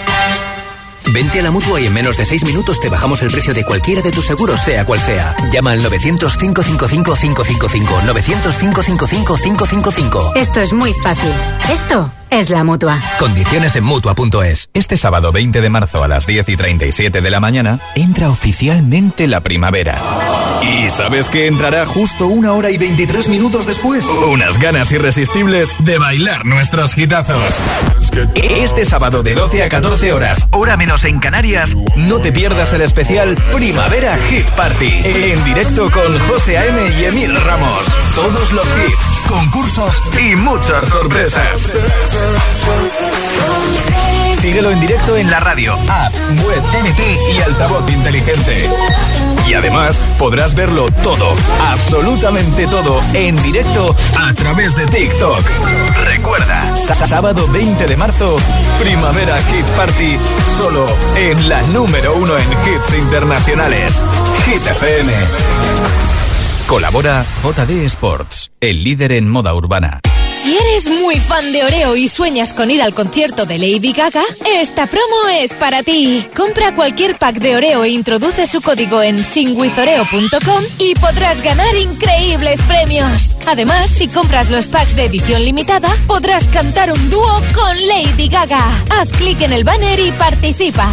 Vente 1.13 1.41
a 1.41 1.43
la 1.43 1.51
mutua 1.51 1.81
y 1.81 1.87
en 1.87 1.95
menos 1.95 2.17
de 2.17 2.25
6 2.25 2.45
minutos 2.45 2.81
te 2.81 2.89
bajamos 2.89 3.23
el 3.23 3.31
precio 3.31 3.55
de 3.55 3.65
cualquiera 3.65 4.03
de 4.03 4.11
tus 4.11 4.27
seguros, 4.27 4.61
sea 4.61 4.85
cual 4.85 5.01
sea. 5.01 5.35
Llama 5.51 5.73
al 5.73 5.83
900-555-555. 5.83 8.03
900-555-555. 8.03 10.33
Esto 10.37 10.61
es 10.61 10.73
muy 10.73 10.93
fácil. 11.03 11.33
Esto 11.71 12.11
es 12.31 12.51
la 12.51 12.65
mutua. 12.65 12.99
Condiciones 13.19 13.77
en 13.77 13.85
mutua.es. 13.85 14.71
Este 14.73 14.97
sábado 14.97 15.33
20 15.33 15.61
de 15.61 15.69
marzo 15.69 16.03
a 16.03 16.09
las 16.09 16.27
10 16.27 16.49
y 16.49 16.57
37 16.57 17.21
de 17.21 17.31
la 17.31 17.41
mañana 17.41 17.79
entra 17.95 18.31
oficialmente 18.31 19.27
la 19.27 19.41
primavera. 19.41 20.01
¿Y 20.63 20.89
sabes 20.91 21.29
que 21.29 21.47
entrará 21.47 21.85
justo 21.87 22.27
una 22.29 22.53
hora 22.53 22.71
y 22.71 22.79
23 22.79 23.29
minutos 23.29 23.67
después? 23.67 24.07
Unas 24.07 24.59
ganas 24.59 24.93
irresistibles 24.93 25.75
de 25.81 25.99
bailar 25.99 26.47
nuestros 26.47 26.97
hitazos. 26.97 27.55
Este 28.35 28.85
sábado 28.85 29.23
de 29.23 29.35
12 29.35 29.63
a 29.65 29.69
14 29.69 30.13
horas, 30.13 30.49
hora 30.53 30.77
menos 30.77 30.92
en 30.93 31.21
Canarias, 31.21 31.75
no 31.97 32.21
te 32.21 32.33
pierdas 32.33 32.75
el 32.75 32.83
especial 32.83 33.35
Primavera 33.51 34.19
Hit 34.29 34.47
Party. 34.51 35.01
En 35.05 35.43
directo 35.43 35.91
con 35.91 36.19
José 36.29 36.59
A.M. 36.59 37.01
y 37.01 37.05
Emil 37.07 37.35
Ramos. 37.35 37.83
Todos 38.15 38.53
los 38.53 38.67
hits, 38.67 39.27
concursos 39.27 40.03
y 40.21 40.37
muchas 40.37 40.87
sorpresas. 40.89 41.73
Síguelo 44.43 44.73
en 44.73 44.81
directo 44.81 45.17
en 45.17 45.31
la 45.31 45.39
radio, 45.39 45.75
app, 45.89 46.13
web, 46.45 46.61
TNT 46.73 47.01
y 47.33 47.41
altavoz 47.43 47.89
inteligente. 47.89 48.69
Y 49.49 49.55
además 49.55 50.01
podrás 50.19 50.57
verlo 50.57 50.87
todo, 51.05 51.33
absolutamente 51.71 52.67
todo, 52.67 53.01
en 53.15 53.41
directo 53.41 53.95
a 54.19 54.35
través 54.35 54.75
de 54.75 54.85
TikTok. 54.87 55.41
Recuerda, 56.07 56.77
sá- 56.77 57.07
sábado 57.07 57.47
20 57.53 57.87
de 57.87 57.97
marzo, 57.97 58.37
Primavera 58.81 59.39
Hit 59.45 59.67
Party, 59.77 60.19
solo 60.59 60.87
en 61.15 61.49
la 61.49 61.63
número 61.69 62.17
uno 62.17 62.37
en 62.37 62.51
hits 62.53 62.95
internacionales. 62.95 64.03
Hit. 64.45 64.63
Colabora 66.67 67.25
JD 67.45 67.85
Sports, 67.85 68.51
el 68.61 68.83
líder 68.83 69.13
en 69.13 69.29
moda 69.29 69.55
urbana. 69.55 70.01
Si 70.33 70.57
eres 70.57 70.89
muy 70.89 71.21
fan 71.21 71.53
de 71.53 71.63
Oreo 71.63 71.95
y 71.95 72.09
sueñas 72.09 72.53
con 72.53 72.71
ir 72.71 72.83
al 72.83 72.95
concierto 72.95 73.45
de 73.47 73.59
Lady 73.59 73.93
Gaga, 73.93 74.25
esta 74.47 74.87
promo 74.87 75.29
es 75.31 75.53
para 75.53 75.83
ti. 75.83 76.27
Compra 76.35 76.75
cualquier 76.75 77.19
pack 77.19 77.37
de 77.37 77.55
Oreo 77.55 77.85
e 77.85 77.91
introduce 77.91 78.47
su 78.47 78.61
código 78.63 79.03
en 79.03 79.25
singwithoreo.com 79.25 80.65
y 80.79 80.95
podrás 80.95 81.43
ganar 81.43 81.77
increíbles 81.77 82.61
premios. 82.63 83.37
Además, 83.47 83.91
si 83.91 84.09
compras 84.09 84.51
los 84.51 84.67
packs 84.67 84.97
de 84.97 85.05
edición 85.05 85.45
limitada, 85.45 85.91
podrás 86.07 86.49
cantar 86.49 86.91
un 86.91 87.11
dúo 87.11 87.43
con 87.55 87.87
Lady 87.87 88.29
Gaga. 88.29 88.67
Haz 88.91 89.11
clic 89.11 89.43
en 89.43 89.53
el 89.53 89.65
banner 89.65 90.01
y 90.01 90.13
participa. 90.13 90.89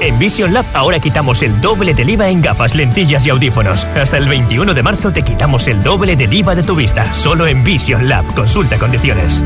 En 0.00 0.18
Vision 0.18 0.52
Lab 0.52 0.66
ahora 0.74 1.00
quitamos 1.00 1.42
el 1.42 1.60
doble 1.60 1.94
del 1.94 2.10
IVA 2.10 2.28
en 2.28 2.42
gafas, 2.42 2.74
lentillas 2.74 3.26
y 3.26 3.30
audífonos. 3.30 3.84
Hasta 3.84 4.18
el 4.18 4.28
21 4.28 4.74
de 4.74 4.82
marzo 4.82 5.10
te 5.10 5.22
quitamos 5.22 5.66
el 5.68 5.82
doble 5.82 6.16
del 6.16 6.32
IVA 6.32 6.54
de 6.54 6.62
tu 6.62 6.74
vista. 6.74 7.12
Solo 7.14 7.46
en 7.46 7.64
Vision 7.64 8.08
Lab. 8.08 8.24
Consulta 8.34 8.78
condiciones. 8.78 9.42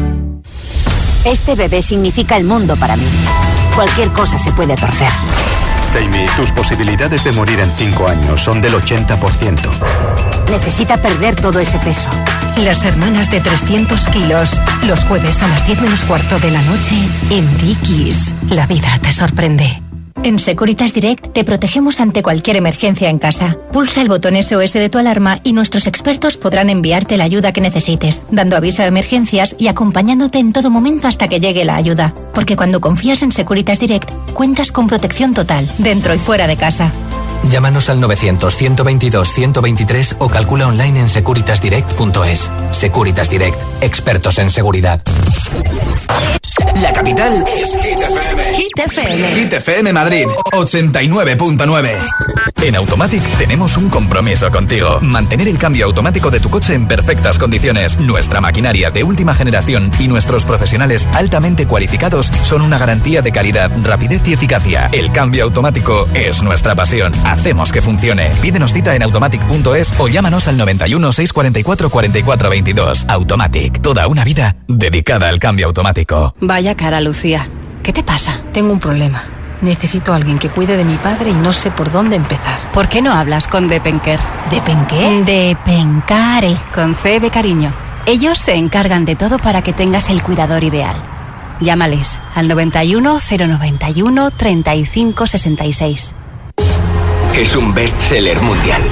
Este 1.25 1.55
bebé 1.55 1.83
significa 1.83 2.37
el 2.37 2.45
mundo 2.45 2.77
para 2.77 2.97
mí. 2.97 3.05
Cualquier 3.75 4.09
cosa 4.09 4.39
se 4.39 4.51
puede 4.53 4.75
torcer. 4.75 5.11
Jamie, 5.93 6.27
tus 6.37 6.51
posibilidades 6.53 7.25
de 7.25 7.33
morir 7.33 7.61
en 7.61 7.71
5 7.71 8.09
años 8.09 8.41
son 8.41 8.61
del 8.61 8.75
80%. 8.75 9.71
Necesita 10.51 10.97
perder 10.97 11.37
todo 11.37 11.61
ese 11.61 11.79
peso. 11.79 12.11
Las 12.59 12.85
hermanas 12.85 13.31
de 13.31 13.41
300 13.41 14.09
kilos, 14.09 14.61
los 14.87 15.05
jueves 15.05 15.43
a 15.43 15.49
las 15.49 15.67
10 15.67 15.81
menos 15.81 16.03
cuarto 16.03 16.39
de 16.39 16.51
la 16.51 16.63
noche 16.63 16.95
en 17.31 17.57
Dickies. 17.59 18.35
La 18.49 18.67
vida 18.67 18.89
te 19.01 19.13
sorprende. 19.13 19.83
En 20.23 20.39
Securitas 20.39 20.93
Direct 20.93 21.33
te 21.33 21.45
protegemos 21.45 21.99
ante 21.99 22.23
cualquier 22.23 22.57
emergencia 22.57 23.09
en 23.09 23.19
casa. 23.19 23.57
Pulsa 23.73 24.03
el 24.03 24.09
botón 24.09 24.35
SOS 24.41 24.75
de 24.75 24.91
tu 24.91 24.99
alarma 24.99 25.41
y 25.45 25.55
nuestros 25.55 25.87
expertos 25.87 26.37
podrán 26.37 26.69
enviarte 26.69 27.17
la 27.17 27.25
ayuda 27.25 27.55
que 27.55 27.63
necesites, 27.63 28.27
dando 28.31 28.57
aviso 28.57 28.83
a 28.83 28.87
emergencias 28.87 29.57
y 29.59 29.69
acompañándote 29.69 30.39
en 30.39 30.53
todo 30.53 30.71
momento 30.71 31.09
hasta 31.09 31.27
que 31.27 31.41
llegue 31.41 31.65
la 31.65 31.77
ayuda. 31.77 32.15
Porque 32.35 32.55
cuando 32.55 32.83
confías 32.83 33.23
en 33.23 33.33
Securitas 33.33 33.81
Direct, 33.81 34.11
cuentas 34.35 34.73
con 34.73 34.89
protección 34.89 35.33
total, 35.33 35.67
dentro 35.79 36.15
y 36.15 36.19
fuera 36.19 36.47
de 36.47 36.59
casa. 36.59 36.93
Llámanos 37.49 37.89
al 37.89 38.03
900-122-123 38.03 40.17
o 40.19 40.29
calcula 40.29 40.67
online 40.67 41.01
en 41.01 41.09
securitasdirect.es. 41.09 42.51
Securitas 42.73 43.31
Direct, 43.31 43.57
expertos 43.81 44.39
en 44.39 44.51
seguridad. 44.51 45.01
La 46.83 46.92
capital 46.92 47.44
es 47.46 47.77
Hit 47.83 47.99
FM. 47.99 48.55
Hit 48.57 48.79
FM. 48.79 49.35
Hit 49.35 49.53
FM 49.55 49.92
Madrid 49.92 50.27
89.9. 50.53 52.50
En 52.62 52.77
Automatic 52.77 53.23
tenemos 53.38 53.79
un 53.79 53.88
compromiso 53.88 54.51
contigo. 54.51 54.99
Mantener 55.01 55.49
el 55.49 55.57
cambio 55.57 55.87
automático 55.87 56.31
de 56.31 56.40
tu 56.40 56.51
coche 56.51 56.75
en 56.75 56.87
perfectas 56.87 57.38
condiciones. 57.38 57.99
Nuestra 57.99 58.42
maquinaria 58.42 58.90
de 58.90 59.03
última 59.03 59.35
generación 59.35 59.90
y 59.99 60.09
nuestros 60.09 60.44
profesionales 60.44 61.09
altamente 61.14 61.66
cualificados 61.66 62.27
son 62.44 62.61
una 62.61 62.77
garantía 62.77 63.23
de 63.23 63.33
calidad, 63.33 63.70
rapidez 63.83 64.20
y 64.29 64.35
eficacia. 64.35 64.90
El 64.92 65.11
cambio 65.11 65.44
automático 65.44 66.07
es 66.12 66.42
nuestra 66.42 66.75
pasión. 66.75 67.14
Hacemos 67.25 67.73
que 67.73 67.81
funcione. 67.81 68.31
Pídenos 68.42 68.75
cita 68.75 68.94
en 68.94 69.05
automatic.es 69.05 69.99
o 69.99 70.09
llámanos 70.09 70.46
al 70.46 70.59
91 70.59 71.12
644 71.12 71.88
44 71.88 72.51
22. 72.51 73.07
Automatic, 73.09 73.81
toda 73.81 74.07
una 74.07 74.23
vida 74.23 74.57
dedicada 74.68 75.31
al 75.31 75.38
cambio 75.38 75.66
automático. 75.66 76.35
Vaya 76.42 76.77
cara, 76.77 77.01
Lucía. 77.01 77.49
¿Qué 77.83 77.94
te 77.94 78.03
pasa? 78.03 78.42
Tengo 78.53 78.75
un 78.75 78.81
problema. 78.81 79.39
Necesito 79.62 80.12
a 80.12 80.16
alguien 80.16 80.38
que 80.38 80.49
cuide 80.49 80.77
de 80.77 80.85
mi 80.85 80.96
padre 80.96 81.31
y 81.31 81.35
no 81.35 81.53
sé 81.53 81.70
por 81.70 81.92
dónde 81.92 82.16
empezar. 82.16 82.59
¿Por 82.73 82.88
qué 82.88 83.03
no 83.03 83.12
hablas 83.12 83.46
con 83.46 83.68
Depenker? 83.68 84.18
¿Depenqué? 84.51 85.23
Depencare, 85.25 86.57
con 86.75 86.94
C 86.94 87.20
de 87.20 87.31
cariño. 87.31 87.73
Ellos 88.07 88.38
se 88.38 88.55
encargan 88.55 89.05
de 89.05 89.16
todo 89.16 89.38
para 89.38 89.62
que 89.62 89.73
tengas 89.73 90.09
el 90.09 90.23
cuidador 90.23 90.64
ideal. 90.64 90.96
Llámales 91.61 92.18
al 92.35 92.49
91 92.49 93.18
091 93.18 94.31
35 94.31 95.27
66. 95.27 96.14
Es 97.37 97.55
un 97.55 97.75
bestseller 97.75 98.40
mundial. 98.40 98.83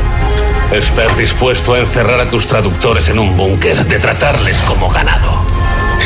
¿Estás 0.73 1.17
dispuesto 1.17 1.73
a 1.73 1.79
encerrar 1.79 2.21
a 2.21 2.29
tus 2.29 2.47
traductores 2.47 3.09
en 3.09 3.19
un 3.19 3.37
búnker, 3.37 3.87
de 3.87 3.99
tratarles 3.99 4.61
como 4.63 4.91
ganado? 4.91 5.58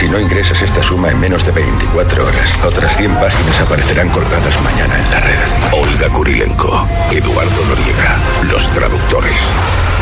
Si 0.02 0.08
no 0.08 0.18
ingresas 0.18 0.60
esta 0.60 0.82
suma 0.82 1.12
en 1.12 1.20
menos 1.20 1.46
de 1.46 1.52
24 1.52 2.26
horas, 2.26 2.64
otras 2.64 2.96
100 2.96 3.20
páginas 3.20 3.60
aparecerán 3.60 4.08
colgadas 4.08 4.60
mañana 4.64 4.98
en 4.98 5.10
la 5.12 5.20
red. 5.20 5.38
Olga 5.70 6.12
Kurilenko, 6.12 6.88
Eduardo 7.12 7.64
Noriega, 7.68 8.18
Los 8.50 8.68
Traductores. 8.72 9.36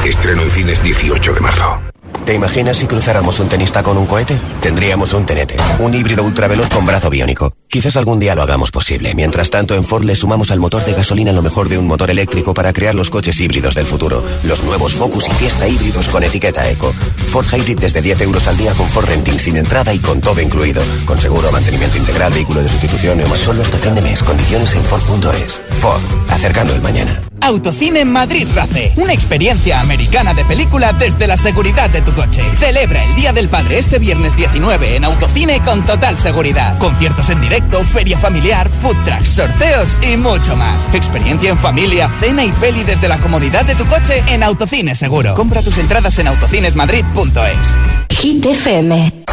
Estreno 0.02 0.40
en 0.40 0.50
cines 0.50 0.82
18 0.82 1.34
de 1.34 1.40
marzo. 1.40 1.82
¿Te 2.24 2.32
imaginas 2.32 2.78
si 2.78 2.86
cruzáramos 2.86 3.40
un 3.40 3.50
tenista 3.50 3.82
con 3.82 3.98
un 3.98 4.06
cohete? 4.06 4.38
Tendríamos 4.62 5.12
un 5.12 5.26
tenete, 5.26 5.56
un 5.80 5.92
híbrido 5.92 6.24
ultraveloz 6.24 6.70
con 6.70 6.86
brazo 6.86 7.10
biónico. 7.10 7.52
Quizás 7.70 7.96
algún 7.96 8.18
día 8.18 8.34
lo 8.34 8.42
hagamos 8.42 8.72
posible. 8.72 9.14
Mientras 9.14 9.48
tanto, 9.48 9.76
en 9.76 9.84
Ford 9.84 10.02
le 10.02 10.16
sumamos 10.16 10.50
al 10.50 10.58
motor 10.58 10.84
de 10.84 10.92
gasolina 10.92 11.32
lo 11.32 11.40
mejor 11.40 11.68
de 11.68 11.78
un 11.78 11.86
motor 11.86 12.10
eléctrico 12.10 12.52
para 12.52 12.72
crear 12.72 12.96
los 12.96 13.10
coches 13.10 13.40
híbridos 13.40 13.76
del 13.76 13.86
futuro. 13.86 14.24
Los 14.42 14.64
nuevos 14.64 14.94
Focus 14.94 15.28
y 15.28 15.30
Fiesta 15.34 15.68
híbridos 15.68 16.08
con 16.08 16.24
etiqueta 16.24 16.68
Eco. 16.68 16.92
Ford 17.30 17.46
Hybrid 17.46 17.78
desde 17.78 18.02
10 18.02 18.22
euros 18.22 18.48
al 18.48 18.56
día 18.56 18.72
con 18.74 18.88
Ford 18.88 19.06
Renting 19.06 19.38
sin 19.38 19.56
entrada 19.56 19.94
y 19.94 20.00
con 20.00 20.20
todo 20.20 20.40
incluido. 20.40 20.82
Con 21.04 21.16
seguro, 21.16 21.52
mantenimiento 21.52 21.96
integral, 21.96 22.32
vehículo 22.32 22.60
de 22.60 22.70
sustitución 22.70 23.20
y. 23.20 23.36
Solo 23.36 23.62
hasta 23.62 23.78
fin 23.78 23.94
de 23.94 24.02
mes. 24.02 24.20
Condiciones 24.20 24.74
en 24.74 24.82
Ford.es. 24.82 25.60
Ford, 25.78 26.02
acercando 26.28 26.74
el 26.74 26.80
mañana. 26.80 27.22
Autocine 27.42 28.04
Madrid 28.04 28.46
Race, 28.54 28.92
una 28.96 29.14
experiencia 29.14 29.80
americana 29.80 30.34
de 30.34 30.44
película 30.44 30.92
desde 30.92 31.26
la 31.26 31.36
seguridad 31.36 31.88
de 31.88 32.02
tu 32.02 32.12
coche. 32.12 32.42
Celebra 32.56 33.02
el 33.04 33.14
Día 33.14 33.32
del 33.32 33.48
Padre 33.48 33.78
este 33.78 33.98
viernes 33.98 34.36
19 34.36 34.96
en 34.96 35.04
Autocine 35.04 35.60
con 35.60 35.84
total 35.84 36.18
seguridad. 36.18 36.78
Conciertos 36.78 37.30
en 37.30 37.40
directo, 37.40 37.59
feria 37.92 38.18
familiar, 38.18 38.68
food 38.82 38.96
trucks, 39.04 39.30
sorteos 39.30 39.96
y 40.02 40.16
mucho 40.16 40.56
más. 40.56 40.88
Experiencia 40.94 41.50
en 41.50 41.58
familia, 41.58 42.10
cena 42.20 42.44
y 42.44 42.52
peli 42.52 42.82
desde 42.84 43.08
la 43.08 43.18
comodidad 43.18 43.64
de 43.64 43.74
tu 43.74 43.84
coche 43.86 44.22
en 44.26 44.42
Autocine 44.42 44.94
Seguro. 44.94 45.34
Compra 45.34 45.62
tus 45.62 45.78
entradas 45.78 46.18
en 46.18 46.28
autocinesmadrid.es. 46.28 48.16
Hit 48.18 48.46
FM. 48.46 49.24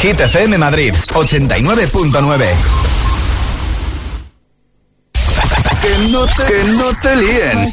Hit 0.00 0.20
FM 0.20 0.58
Madrid 0.58 0.94
89.9. 1.08 2.46
Que 5.82 5.98
no 6.10 6.24
te, 6.26 6.44
que 6.44 6.64
no 6.72 6.94
te 7.00 7.16
líen. 7.16 7.72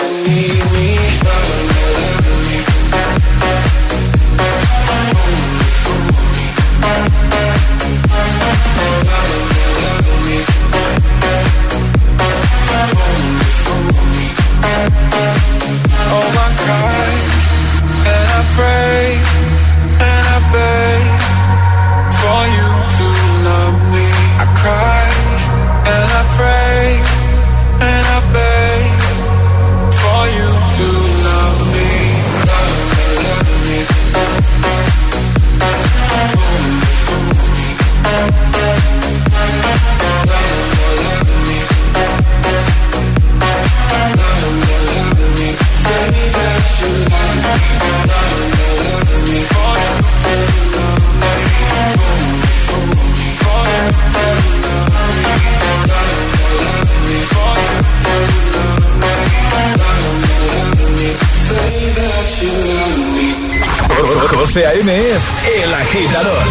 José 64.51 64.67
A.M. 64.67 64.93
es 64.93 65.23
El 65.63 65.73
Agitador. 65.73 66.43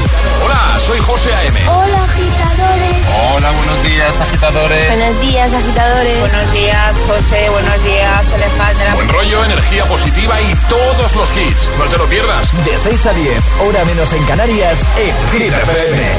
Hola, 0.42 0.80
soy 0.80 0.98
José 1.00 1.34
A.M. 1.34 1.60
Hola, 1.68 2.04
agitadores. 2.04 3.34
Hola, 3.34 3.50
buenos 3.50 3.82
días, 3.82 4.20
agitadores. 4.22 4.88
Buenos 4.88 5.20
días, 5.20 5.52
agitadores. 5.52 6.20
Buenos 6.20 6.52
días, 6.54 6.96
José. 7.06 7.50
Buenos 7.50 7.84
días, 7.84 8.32
Elefante. 8.32 8.84
Buen 8.94 9.08
rollo, 9.10 9.44
energía 9.44 9.84
positiva 9.84 10.34
y 10.40 10.54
todos 10.70 11.14
los 11.14 11.36
hits. 11.36 11.68
No 11.78 11.84
te 11.84 11.98
lo 11.98 12.06
pierdas. 12.06 12.64
De 12.64 12.78
6 12.78 13.06
a 13.06 13.12
10, 13.12 13.38
hora 13.68 13.84
menos 13.84 14.10
en 14.14 14.24
Canarias, 14.24 14.78
en 14.96 15.38
Hit 15.38 15.52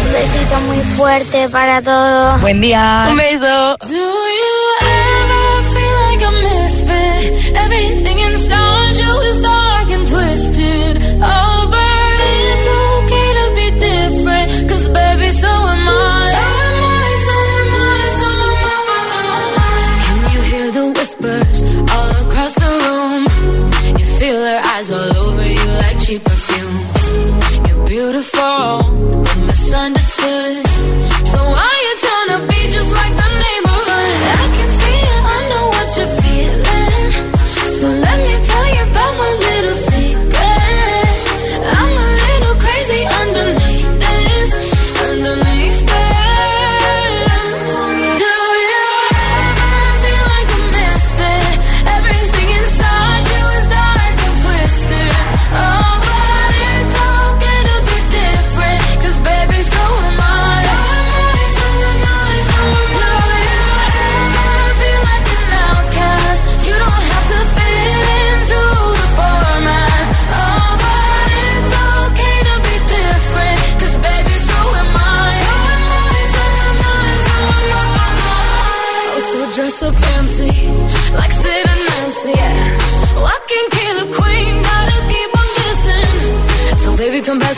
Un 0.06 0.14
besito 0.14 0.60
muy 0.68 0.84
fuerte 0.96 1.50
para 1.50 1.82
todos. 1.82 2.42
Buen 2.42 2.62
día. 2.62 3.08
Un 3.10 3.18
beso. 3.18 3.76
Do 3.82 3.96
you 3.96 4.62
ever 4.82 5.64
feel 5.74 6.12
like 6.12 6.26
a 6.26 6.32
misfit? 6.32 7.56
Everything 7.58 8.20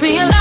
a 0.02 0.06
lighter. 0.06 0.33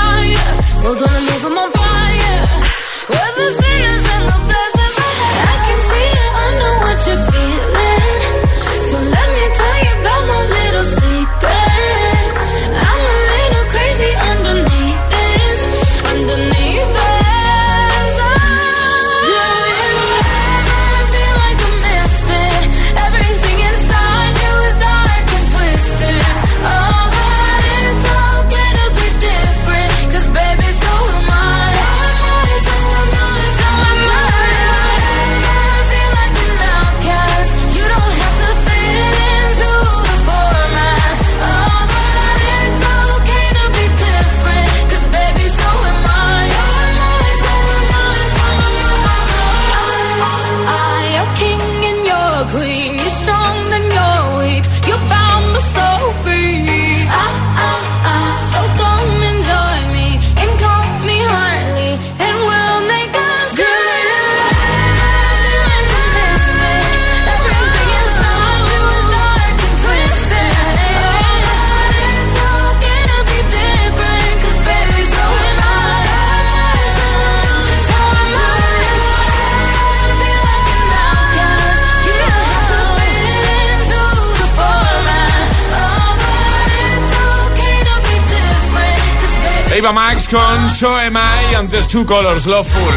Con 90.33 90.69
So 90.71 90.97
Am 90.97 91.15
I, 91.15 91.53
antes 91.53 91.87
Two 91.87 92.07
Colors, 92.07 92.47
Loveful. 92.47 92.93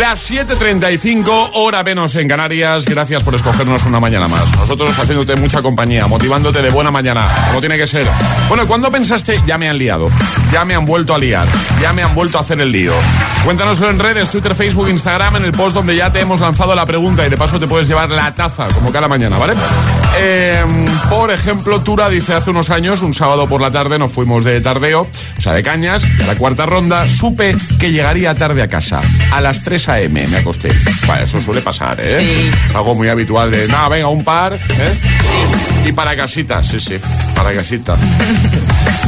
Las 0.00 0.28
7.35, 0.28 1.50
hora 1.54 1.84
menos 1.84 2.16
en 2.16 2.26
Canarias. 2.26 2.84
Gracias 2.84 3.22
por 3.22 3.32
escogernos 3.36 3.86
una 3.86 4.00
mañana 4.00 4.26
más. 4.26 4.50
Nosotros 4.56 4.98
haciéndote 4.98 5.36
mucha 5.36 5.62
compañía, 5.62 6.08
motivándote 6.08 6.60
de 6.60 6.70
buena 6.70 6.90
mañana, 6.90 7.28
como 7.46 7.60
tiene 7.60 7.78
que 7.78 7.86
ser. 7.86 8.08
Bueno, 8.48 8.66
¿cuándo 8.66 8.90
pensaste? 8.90 9.40
Ya 9.46 9.56
me 9.56 9.68
han 9.68 9.78
liado. 9.78 10.10
Ya 10.52 10.64
me 10.64 10.74
han 10.74 10.84
vuelto 10.84 11.14
a 11.14 11.18
liar. 11.18 11.46
Ya 11.80 11.92
me 11.92 12.02
han 12.02 12.12
vuelto 12.12 12.38
a 12.38 12.40
hacer 12.40 12.60
el 12.60 12.72
lío. 12.72 12.92
Cuéntanoslo 13.44 13.88
en 13.88 14.00
redes, 14.00 14.28
Twitter, 14.30 14.54
Facebook, 14.56 14.88
Instagram, 14.88 15.36
en 15.36 15.44
el 15.44 15.52
post 15.52 15.76
donde 15.76 15.94
ya 15.94 16.10
te 16.10 16.20
hemos 16.20 16.40
lanzado 16.40 16.74
la 16.74 16.86
pregunta 16.86 17.24
y 17.24 17.30
de 17.30 17.36
paso 17.36 17.60
te 17.60 17.68
puedes 17.68 17.86
llevar 17.86 18.10
la 18.10 18.34
taza, 18.34 18.66
como 18.68 18.90
cada 18.90 19.06
mañana, 19.06 19.38
¿vale? 19.38 19.54
Eh, 20.18 20.64
por 21.08 21.30
ejemplo, 21.30 21.80
Tura 21.82 22.08
dice 22.08 22.34
hace 22.34 22.50
unos 22.50 22.70
años, 22.70 23.02
un 23.02 23.14
sábado 23.14 23.48
por 23.48 23.60
la 23.60 23.70
tarde, 23.70 23.98
nos 23.98 24.12
fuimos 24.12 24.44
de 24.44 24.60
tardeo, 24.60 25.02
o 25.02 25.40
sea, 25.40 25.52
de 25.52 25.62
cañas, 25.62 26.04
a 26.22 26.26
la 26.26 26.34
cuarta 26.34 26.66
ronda 26.66 26.79
supe 27.08 27.54
que 27.78 27.92
llegaría 27.92 28.34
tarde 28.34 28.62
a 28.62 28.68
casa. 28.68 29.00
A 29.32 29.40
las 29.40 29.62
3 29.62 29.88
a.m. 29.90 30.26
me 30.26 30.36
acosté. 30.38 30.70
Bueno, 31.06 31.22
eso 31.22 31.40
suele 31.40 31.60
pasar, 31.60 31.98
¿eh? 32.00 32.50
Algo 32.74 32.94
muy 32.94 33.08
habitual 33.08 33.50
de, 33.50 33.68
nada, 33.68 33.88
venga, 33.88 34.08
un 34.08 34.24
par, 34.24 34.54
¿eh? 34.54 34.98
Y 35.86 35.92
para 35.92 36.16
casita, 36.16 36.62
sí, 36.62 36.80
sí, 36.80 36.94
para 37.34 37.52
casita. 37.52 37.96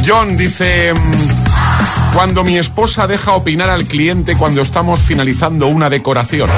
John 0.05 0.37
dice, 0.37 0.93
mm, 0.93 2.13
cuando 2.13 2.43
mi 2.43 2.57
esposa 2.57 3.07
deja 3.07 3.33
opinar 3.33 3.69
al 3.69 3.85
cliente 3.85 4.35
cuando 4.35 4.61
estamos 4.61 4.99
finalizando 4.99 5.67
una 5.67 5.89
decoración. 5.89 6.49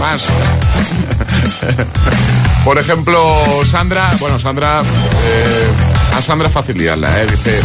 Más. 0.00 0.26
Por 2.64 2.78
ejemplo, 2.78 3.64
Sandra, 3.64 4.14
bueno, 4.20 4.38
Sandra, 4.38 4.82
eh, 4.82 6.16
a 6.16 6.22
Sandra 6.22 6.48
liarla, 6.74 7.22
¿eh? 7.22 7.26
Dice, 7.30 7.60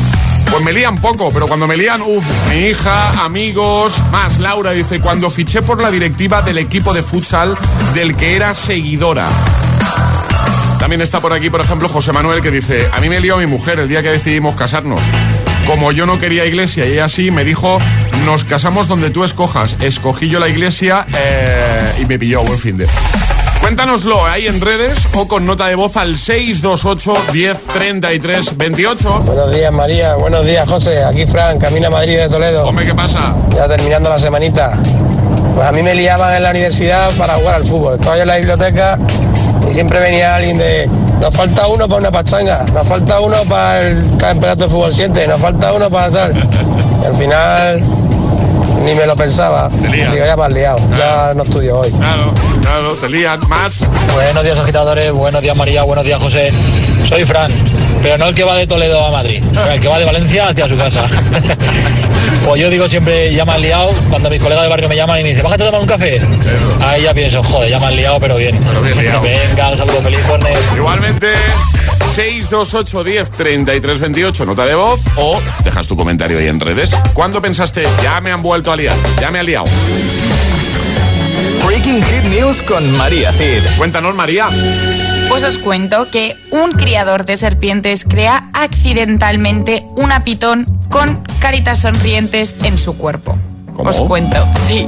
pues 0.52 0.64
me 0.64 0.74
lían 0.74 0.98
poco, 0.98 1.32
pero 1.32 1.48
cuando 1.48 1.68
me 1.68 1.78
lían, 1.78 2.02
uff, 2.02 2.26
mi 2.50 2.68
hija, 2.68 3.24
amigos, 3.24 4.02
más. 4.12 4.40
Laura 4.40 4.72
dice, 4.72 5.00
cuando 5.00 5.30
fiché 5.30 5.62
por 5.62 5.82
la 5.82 5.92
directiva 5.92 6.42
del 6.42 6.58
equipo 6.58 6.94
de 6.94 7.04
futsal 7.04 7.58
del 7.94 8.16
que 8.16 8.36
era 8.36 8.54
seguidora. 8.54 9.28
También 10.80 11.02
está 11.02 11.20
por 11.20 11.34
aquí, 11.34 11.50
por 11.50 11.62
ejemplo, 11.62 11.90
José 11.90 12.14
Manuel 12.14 12.42
que 12.42 12.52
dice, 12.52 12.90
a 12.94 13.02
mí 13.02 13.10
me 13.10 13.20
lió 13.20 13.38
mi 13.38 13.48
mujer 13.48 13.80
el 13.80 13.90
día 13.90 14.04
que 14.04 14.10
decidimos 14.10 14.56
casarnos. 14.56 15.02
Como 15.66 15.92
yo 15.92 16.06
no 16.06 16.20
quería 16.20 16.46
iglesia 16.46 16.86
y 16.86 17.00
así, 17.00 17.32
me 17.32 17.44
dijo, 17.44 17.78
nos 18.26 18.44
casamos 18.44 18.88
donde 18.88 19.10
tú 19.10 19.24
escojas. 19.24 19.76
Escogí 19.82 20.30
yo 20.30 20.40
la 20.40 20.48
iglesia 20.48 21.06
eh, 21.14 22.02
y 22.02 22.06
me 22.06 22.18
pilló 22.18 22.44
buen 22.44 22.60
fin 22.60 22.78
de... 22.78 22.88
Cuéntanoslo 23.62 24.26
ahí 24.26 24.48
en 24.48 24.62
redes 24.62 25.08
o 25.14 25.28
con 25.28 25.46
nota 25.46 25.68
de 25.68 25.76
voz 25.76 25.98
al 25.98 26.18
628 26.18 27.34
10 27.34 27.62
33 27.74 28.58
28. 28.58 29.20
Buenos 29.26 29.52
días 29.52 29.72
María, 29.72 30.16
buenos 30.16 30.46
días 30.46 30.68
José, 30.68 31.04
aquí 31.04 31.26
Fran, 31.26 31.60
camino 31.60 31.88
a 31.88 31.90
Madrid 31.90 32.18
de 32.18 32.30
Toledo. 32.30 32.64
Hombre, 32.64 32.86
¿qué 32.86 32.96
pasa? 32.96 33.36
Ya 33.56 33.68
terminando 33.68 34.10
la 34.10 34.20
semanita. 34.20 34.78
Pues 35.56 35.68
a 35.68 35.72
mí 35.72 35.82
me 35.82 35.96
liaban 35.96 36.36
en 36.36 36.44
la 36.44 36.52
universidad 36.52 37.12
para 37.18 37.36
jugar 37.36 37.56
al 37.56 37.66
fútbol. 37.66 37.96
Estaba 37.96 38.16
yo 38.16 38.22
en 38.22 38.28
la 38.28 38.38
biblioteca 38.38 39.00
y 39.70 39.74
siempre 39.74 40.00
venía 40.00 40.36
alguien 40.36 40.58
de, 40.58 40.90
nos 41.20 41.36
falta 41.36 41.68
uno 41.68 41.88
para 41.88 42.00
una 42.00 42.12
pachanga, 42.12 42.64
nos 42.74 42.88
falta 42.88 43.20
uno 43.20 43.38
para 43.50 43.88
el 43.88 44.18
campeonato 44.18 44.64
de 44.64 44.70
fútbol 44.70 44.94
7, 44.94 45.28
nos 45.28 45.42
falta 45.42 45.74
uno 45.74 45.90
para 45.90 46.12
tal. 46.12 46.34
Y 47.02 47.06
al 47.06 47.16
final 47.16 47.84
ni 48.88 48.96
me 48.96 49.06
lo 49.06 49.18
pensaba. 49.18 49.70
Digo, 49.70 50.26
ya 50.26 50.38
me 50.38 50.46
has 50.46 50.54
liado, 50.54 50.80
ya 50.98 51.34
no 51.36 51.44
estudio 51.44 51.80
hoy. 51.80 51.92
Claro, 51.92 52.34
claro, 52.62 52.94
te 52.94 53.10
lían 53.10 53.42
más. 53.50 53.86
Buenos 54.14 54.44
días 54.46 54.58
agitadores, 54.58 55.12
buenos 55.12 55.42
días 55.42 55.58
María, 55.58 55.84
buenos 55.84 56.06
días 56.06 56.22
José. 56.22 56.54
Soy 57.04 57.26
Fran, 57.26 57.52
pero 58.02 58.18
no 58.18 58.28
el 58.28 58.36
que 58.36 58.46
va 58.46 58.56
de 58.56 58.66
Toledo 58.66 59.06
a 59.06 59.12
Madrid, 59.12 59.44
el 59.72 59.82
que 59.82 59.88
va 59.90 60.00
de 60.00 60.06
Valencia 60.06 60.48
hacia 60.48 60.70
su 60.70 60.78
casa. 60.78 61.04
pues 62.46 62.62
yo 62.62 62.70
digo 62.70 62.88
siempre, 62.88 63.34
ya 63.34 63.44
me 63.44 63.52
has 63.52 63.60
liado, 63.60 63.92
cuando 64.10 64.30
mis 64.30 64.42
colegas 64.42 64.64
de 64.64 64.70
barrio 64.70 64.88
me 64.88 64.96
llaman 64.96 65.20
y 65.20 65.24
me 65.24 65.30
dicen, 65.30 65.44
bájate 65.44 65.64
a 65.64 65.66
tomar 65.66 65.82
un 65.82 65.88
café. 65.88 66.22
Ahí 66.80 67.04
ya 67.04 67.14
pienso, 67.14 67.44
joder, 67.44 67.70
ya 67.70 67.80
me 67.80 67.88
has 67.88 67.94
liado, 67.94 68.20
pero 68.22 68.38
bien. 68.38 68.58
Venga, 69.22 69.70
un 69.70 69.78
saludo 69.78 70.02
feliz, 70.02 70.26
viernes. 70.28 70.60
Igualmente, 70.78 71.28
628 72.18 73.04
10 73.04 73.30
33 73.30 74.00
28, 74.00 74.46
nota 74.48 74.66
de 74.66 74.74
voz 74.74 75.02
o 75.18 75.40
dejas 75.64 75.86
tu 75.86 75.96
comentario 75.96 76.40
ahí 76.40 76.48
en 76.48 76.60
redes. 76.60 76.96
¿Cuándo 77.14 77.44
pensaste, 77.44 77.84
ya 78.02 78.20
me 78.22 78.32
han 78.32 78.42
vuelto 78.42 78.72
a 78.72 78.76
liar, 78.76 78.96
ya 79.22 79.30
me 79.30 79.38
han 79.38 79.46
liado? 79.46 79.66
Breaking 81.64 82.02
Hit 82.02 82.24
News 82.24 82.64
con 82.64 82.92
María 82.98 83.32
Cid. 83.34 83.62
Cuéntanos, 83.78 84.16
María. 84.16 84.50
Pues 85.30 85.44
os 85.44 85.60
cuento 85.60 86.08
que 86.10 86.36
un 86.50 86.72
criador 86.72 87.24
de 87.24 87.38
serpientes 87.38 88.04
crea 88.04 88.50
accidentalmente 88.52 89.86
una 89.96 90.24
pitón 90.24 90.80
con 90.90 91.22
caritas 91.40 91.84
sonrientes 91.84 92.56
en 92.64 92.80
su 92.80 92.98
cuerpo. 92.98 93.38
¿Cómo? 93.74 93.92
Os 93.92 94.00
cuento, 94.00 94.48
sí. 94.68 94.88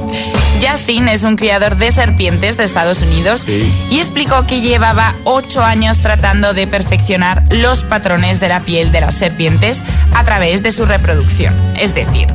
Justin 0.60 1.08
es 1.08 1.22
un 1.22 1.36
criador 1.36 1.76
de 1.76 1.90
serpientes 1.90 2.56
de 2.56 2.64
Estados 2.64 3.02
Unidos 3.02 3.46
y 3.48 3.98
explicó 3.98 4.46
que 4.46 4.60
llevaba 4.60 5.16
ocho 5.24 5.62
años 5.62 5.98
tratando 5.98 6.52
de 6.52 6.66
perfeccionar 6.66 7.42
los 7.50 7.82
patrones 7.82 8.40
de 8.40 8.48
la 8.48 8.60
piel 8.60 8.92
de 8.92 9.00
las 9.00 9.14
serpientes 9.14 9.80
a 10.14 10.24
través 10.24 10.62
de 10.62 10.72
su 10.72 10.84
reproducción. 10.84 11.54
Es 11.76 11.94
decir, 11.94 12.28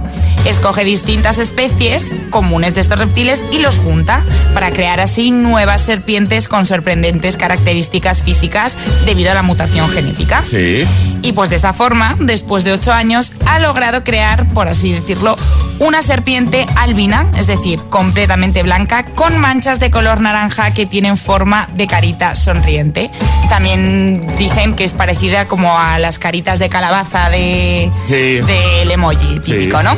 escoge 0.46 0.84
distintas 0.84 1.40
especies 1.40 2.16
comunes 2.30 2.74
de 2.74 2.82
estos 2.82 3.00
reptiles 3.00 3.44
y 3.52 3.60
los 3.60 3.78
junta 3.78 4.24
para 4.54 4.72
crear 4.72 5.00
así 5.00 5.32
nuevas 5.32 5.82
serpientes 5.82 6.48
con 6.48 6.66
sorprendentes 6.66 7.38
características 7.38 8.24
físicas 8.24 8.78
debido 9.06 9.32
a 9.32 9.36
la 9.36 9.44
mutación 9.44 9.90
genética. 9.90 10.44
Sí. 10.46 10.88
Y 11.22 11.32
pues 11.34 11.50
de 11.50 11.56
esta 11.56 11.74
forma, 11.74 12.16
después 12.20 12.64
de 12.64 12.72
ocho 12.72 12.94
años, 12.94 13.34
ha 13.48 13.60
logrado 13.60 14.04
crear, 14.04 14.48
por 14.50 14.68
así 14.68 14.94
decirlo, 14.94 15.36
una 15.80 16.02
serpiente 16.02 16.68
albina, 16.76 17.26
es 17.36 17.48
decir, 17.48 17.80
completamente 18.16 18.64
blanca, 18.64 19.04
con 19.04 19.38
manchas 19.40 19.82
de 19.82 19.92
color 19.92 20.22
naranja 20.22 20.74
que 20.74 20.86
tienen 20.86 21.18
forma 21.18 21.68
de 21.74 21.86
carita 21.86 22.34
sonriente. 22.38 23.12
También 23.50 24.26
dicen 24.38 24.74
que 24.74 24.86
es 24.86 24.94
parecida 24.94 25.50
como 25.50 25.78
a 25.78 26.00
las 26.00 26.18
caritas 26.18 26.58
de 26.60 26.70
calabaza 26.70 27.30
de, 27.30 27.92
Sí. 28.08 28.40
del 28.40 28.90
emoji 28.90 29.42
típico, 29.42 29.80
Sí. 29.80 29.84
¿no? 29.84 29.98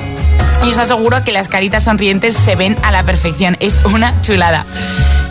Y 0.66 0.72
os 0.72 0.80
aseguro 0.80 1.24
que 1.24 1.32
las 1.32 1.48
caritas 1.48 1.84
sonrientes 1.84 2.36
se 2.36 2.56
ven 2.56 2.78
a 2.84 2.92
la 2.92 3.04
perfección. 3.04 3.58
Es 3.60 3.80
una 3.86 4.20
chulada. 4.22 4.66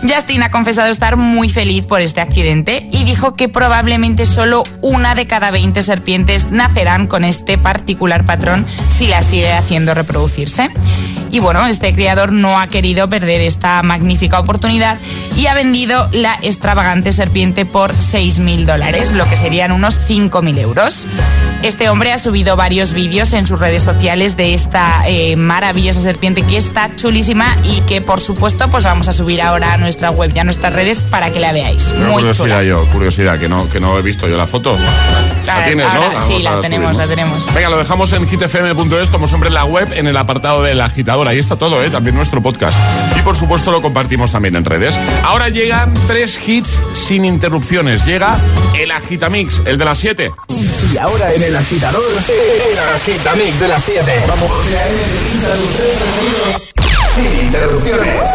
Justin 0.03 0.43
ha 0.43 0.51
confesado 0.51 0.91
estar 0.91 1.17
muy 1.17 1.49
feliz 1.49 1.87
por 1.87 2.01
este 2.01 2.21
accidente 2.21 2.87
y 2.93 3.05
dijo 3.05 3.35
que 3.35 3.49
probablemente 3.49 4.25
solo 4.27 4.63
una 4.83 5.15
de 5.15 5.27
cada 5.27 5.51
20 5.51 5.83
serpientes 5.83 6.51
nacerán 6.51 7.07
con 7.07 7.25
este 7.25 7.59
particular 7.59 8.25
patrón 8.25 8.67
si 8.95 9.07
la 9.07 9.23
sigue 9.23 9.53
haciendo 9.53 9.95
reproducirse. 9.95 10.71
Y 11.31 11.41
bueno, 11.41 11.67
este 11.67 11.93
criador 11.93 12.33
no 12.33 12.61
ha 12.61 12.69
querido 12.69 13.09
perder 13.09 13.41
esta 13.41 13.83
magnífica 13.83 14.39
oportunidad 14.39 14.99
y 15.37 15.49
ha 15.49 15.55
vendido 15.55 16.09
la 16.13 16.39
extravagante 16.41 17.13
serpiente 17.13 17.67
por 17.67 17.95
6.000 17.95 18.65
dólares, 18.65 19.13
lo 19.13 19.29
que 19.29 19.37
serían 19.37 19.73
unos 19.73 19.99
5.000 20.09 20.59
euros. 20.59 21.09
Este 21.63 21.89
hombre 21.89 22.13
ha 22.13 22.19
subido 22.19 22.57
varios 22.57 22.93
vídeos 22.93 23.33
en 23.33 23.47
sus 23.47 23.59
redes 23.59 23.83
sociales 23.83 24.37
de 24.37 24.55
esta 24.55 25.03
eh, 25.07 25.16
maravillosa 25.37 26.01
serpiente 26.01 26.43
que 26.43 26.57
está 26.57 26.95
chulísima 26.97 27.57
y 27.65 27.81
que 27.83 28.01
por 28.01 28.21
supuesto 28.21 28.71
pues 28.71 28.85
vamos 28.85 29.09
a 29.09 29.13
subir 29.13 29.41
ahora 29.41 29.75
a 29.75 29.77
nuestra 29.77 30.11
web 30.11 30.33
y 30.35 30.39
a 30.39 30.45
nuestras 30.45 30.73
redes 30.73 31.03
para 31.03 31.33
que 31.33 31.41
la 31.41 31.53
veáis. 31.53 31.95
Muy 31.95 32.23
curiosidad 32.23 32.61
chula. 32.61 32.65
yo, 32.65 32.89
curiosidad, 32.91 33.39
que 33.39 33.49
no, 33.49 33.69
que 33.71 33.81
no 33.81 33.99
he 33.99 34.03
visto 34.03 34.29
yo 34.29 34.37
la 34.37 34.47
foto. 34.47 34.79
La 35.47 35.65
tienes, 35.65 35.87
ahora 35.87 36.19
¿no? 36.19 36.27
sí, 36.27 36.43
la 36.43 36.61
tenemos, 36.61 36.97
subir, 36.97 36.99
¿no? 36.99 37.07
la 37.07 37.07
tenemos. 37.09 37.55
Venga, 37.55 37.71
lo 37.71 37.79
dejamos 37.79 38.13
en 38.13 38.27
hitfm.es, 38.27 39.11
como 39.11 39.29
siempre 39.29 39.49
en 39.49 39.55
la 39.55 39.65
web, 39.65 39.93
en 39.95 40.07
el 40.07 40.17
apartado 40.17 40.63
del 40.63 40.81
agitador. 40.81 41.29
Ahí 41.29 41.39
está 41.39 41.57
todo, 41.57 41.83
¿eh? 41.83 41.91
También 41.91 42.17
nuestro 42.17 42.43
podcast. 42.43 42.79
Y 43.19 43.23
por 43.23 43.37
supuesto 43.37 43.73
lo 43.73 43.81
compartimos 43.81 44.33
también 44.33 44.57
en 44.57 44.65
redes. 44.65 44.99
Ahora 45.25 45.49
llegan 45.49 45.95
tres 46.07 46.49
hits 46.49 46.83
sin 46.93 47.25
interrupciones. 47.25 48.05
Llega 48.05 48.39
el 48.79 48.91
Agitamix, 48.91 49.63
el 49.65 49.79
de 49.79 49.85
las 49.85 49.99
7. 49.99 50.31
Y 50.93 50.99
ahora 50.99 51.33
en 51.35 51.43
el 51.43 51.57
agitador, 51.57 52.05
el 52.29 52.79
agitamix 52.79 53.59
de 53.59 53.69
las 53.69 53.83
7. 53.83 54.25
Vamos. 54.29 54.51
Sin 57.15 57.47
interrupciones. 57.47 58.29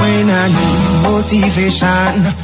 When 0.00 0.30
I 0.30 0.48
need 0.48 1.02
motivation, 1.02 2.43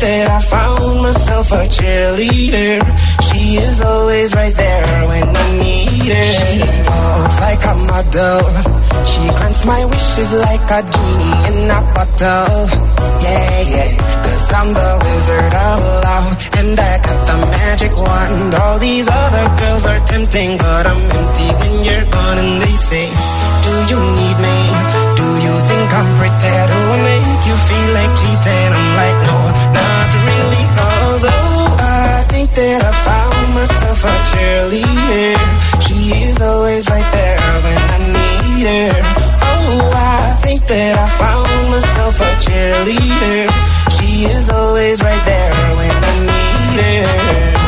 That 0.00 0.30
I 0.32 0.40
found 0.40 1.02
myself 1.02 1.52
a 1.52 1.68
cheerleader. 1.68 2.80
She 3.28 3.60
is 3.60 3.82
always 3.82 4.34
right 4.34 4.54
there 4.56 4.84
when 5.12 5.28
I 5.28 5.48
need 5.60 6.08
her. 6.08 6.24
She 6.24 6.64
walks 6.88 7.36
like 7.44 7.60
a 7.68 7.74
model. 7.84 8.40
She 9.04 9.28
grants 9.28 9.62
my 9.68 9.84
wishes 9.84 10.32
like 10.40 10.64
a 10.72 10.80
genie 10.88 11.36
in 11.52 11.68
a 11.68 11.80
bottle. 11.92 12.64
Yeah, 13.20 13.60
yeah. 13.76 13.90
Cause 14.24 14.48
I'm 14.56 14.72
the 14.72 14.90
wizard 15.04 15.52
of 15.68 15.80
love. 16.00 16.28
And 16.56 16.80
I 16.80 16.92
got 17.04 17.20
the 17.28 17.36
magic 17.60 17.92
wand. 17.92 18.54
All 18.56 18.78
these 18.78 19.04
other 19.04 19.46
girls 19.60 19.84
are 19.84 20.00
tempting, 20.08 20.56
but 20.56 20.86
I'm 20.88 21.02
empty 21.12 21.48
when 21.60 21.84
you're 21.84 22.08
gone. 22.08 22.38
And 22.40 22.56
they 22.56 22.72
say, 22.88 23.04
Do 23.04 23.72
you 23.92 24.00
need 24.00 24.36
me? 24.40 25.09
You 25.50 25.58
think 25.66 25.90
I'm 25.90 26.06
pretty? 26.14 26.54
Do 26.70 26.78
I 26.78 26.98
make 27.10 27.42
you 27.42 27.56
feel 27.66 27.90
like 27.98 28.12
cheating? 28.14 28.70
I'm 28.70 28.88
like, 28.94 29.18
no, 29.26 29.38
not 29.74 30.10
really. 30.14 30.64
Cause 30.78 31.24
oh, 31.26 31.74
I 31.74 32.22
think 32.30 32.54
that 32.54 32.86
I 32.86 32.92
found 33.02 33.54
myself 33.58 33.98
a 34.06 34.14
cheerleader. 34.30 35.34
She 35.82 36.14
is 36.22 36.40
always 36.40 36.88
right 36.88 37.10
there 37.10 37.42
when 37.66 37.82
I 37.82 37.98
need 38.14 38.62
her. 38.62 38.94
Oh, 39.42 39.90
I 39.90 40.38
think 40.38 40.62
that 40.70 40.94
I 40.94 41.08
found 41.18 41.70
myself 41.74 42.20
a 42.20 42.30
cheerleader. 42.46 43.50
She 43.98 44.30
is 44.30 44.50
always 44.50 45.02
right 45.02 45.24
there 45.26 45.50
when 45.74 45.90
I 45.90 46.14
need 46.30 46.78
her. 46.78 47.59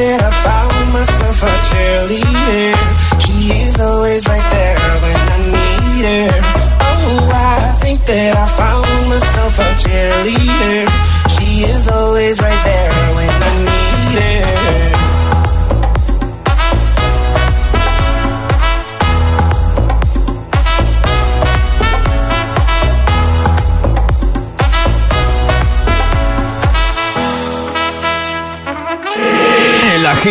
That 0.00 0.22
I 0.22 0.32
found 0.44 0.92
myself 0.94 1.42
a 1.42 1.52
cheerleader. 1.68 2.59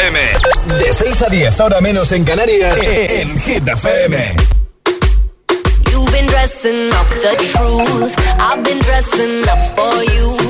A.M. 0.00 0.18
De 0.78 0.92
6 0.92 1.22
a 1.22 1.26
10, 1.28 1.60
ahora 1.60 1.80
menos 1.80 2.10
en 2.12 2.24
Canarias, 2.24 2.78
en 2.86 3.38
Hit 3.40 3.68
FM. 3.68 4.34
You've 5.90 6.12
been 6.12 6.26
dressing 6.26 6.88
up 6.92 7.08
the 7.10 7.36
truth. 7.52 8.14
I've 8.38 8.62
been 8.62 8.78
dressing 8.80 9.42
up 9.48 9.58
for 9.76 10.04
you. 10.04 10.49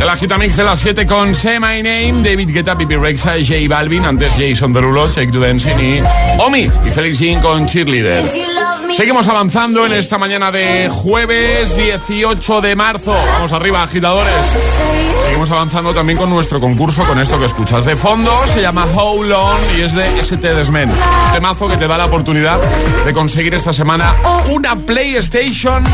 El 0.00 0.08
agitamix 0.08 0.56
de 0.56 0.64
las 0.64 0.78
7 0.80 1.06
con 1.06 1.34
Say 1.34 1.58
My 1.58 1.82
Name, 1.82 2.22
David 2.22 2.50
Guetta, 2.52 2.76
Pipi 2.76 2.96
Rexa, 2.96 3.34
J 3.38 3.54
Balvin, 3.68 4.04
antes 4.04 4.34
Jason 4.38 4.72
Derulo, 4.72 5.10
Check 5.10 5.32
to 5.32 5.40
Dancing 5.40 5.78
y 5.78 6.02
Omi 6.40 6.70
y 6.84 6.90
Felix 6.90 7.18
Jean 7.18 7.40
con 7.40 7.66
Cheerleader. 7.66 8.55
Seguimos 8.92 9.28
avanzando 9.28 9.84
en 9.84 9.92
esta 9.92 10.16
mañana 10.16 10.50
de 10.50 10.88
jueves 10.90 11.76
18 11.76 12.60
de 12.60 12.76
marzo. 12.76 13.12
Vamos 13.12 13.52
arriba, 13.52 13.82
agitadores. 13.82 14.34
Seguimos 15.24 15.50
avanzando 15.50 15.92
también 15.92 16.18
con 16.18 16.30
nuestro 16.30 16.60
concurso, 16.60 17.04
con 17.06 17.20
esto 17.20 17.38
que 17.38 17.46
escuchas 17.46 17.84
de 17.84 17.96
fondo. 17.96 18.30
Se 18.46 18.62
llama 18.62 18.86
How 18.86 19.22
Long 19.22 19.58
y 19.76 19.82
es 19.82 19.94
de 19.94 20.06
ST 20.20 20.54
Desmen. 20.54 20.90
Un 20.90 21.32
temazo 21.34 21.68
que 21.68 21.76
te 21.76 21.88
da 21.88 21.98
la 21.98 22.06
oportunidad 22.06 22.58
de 23.04 23.12
conseguir 23.12 23.54
esta 23.54 23.72
semana 23.72 24.14
una 24.50 24.76
PlayStation 24.76 25.84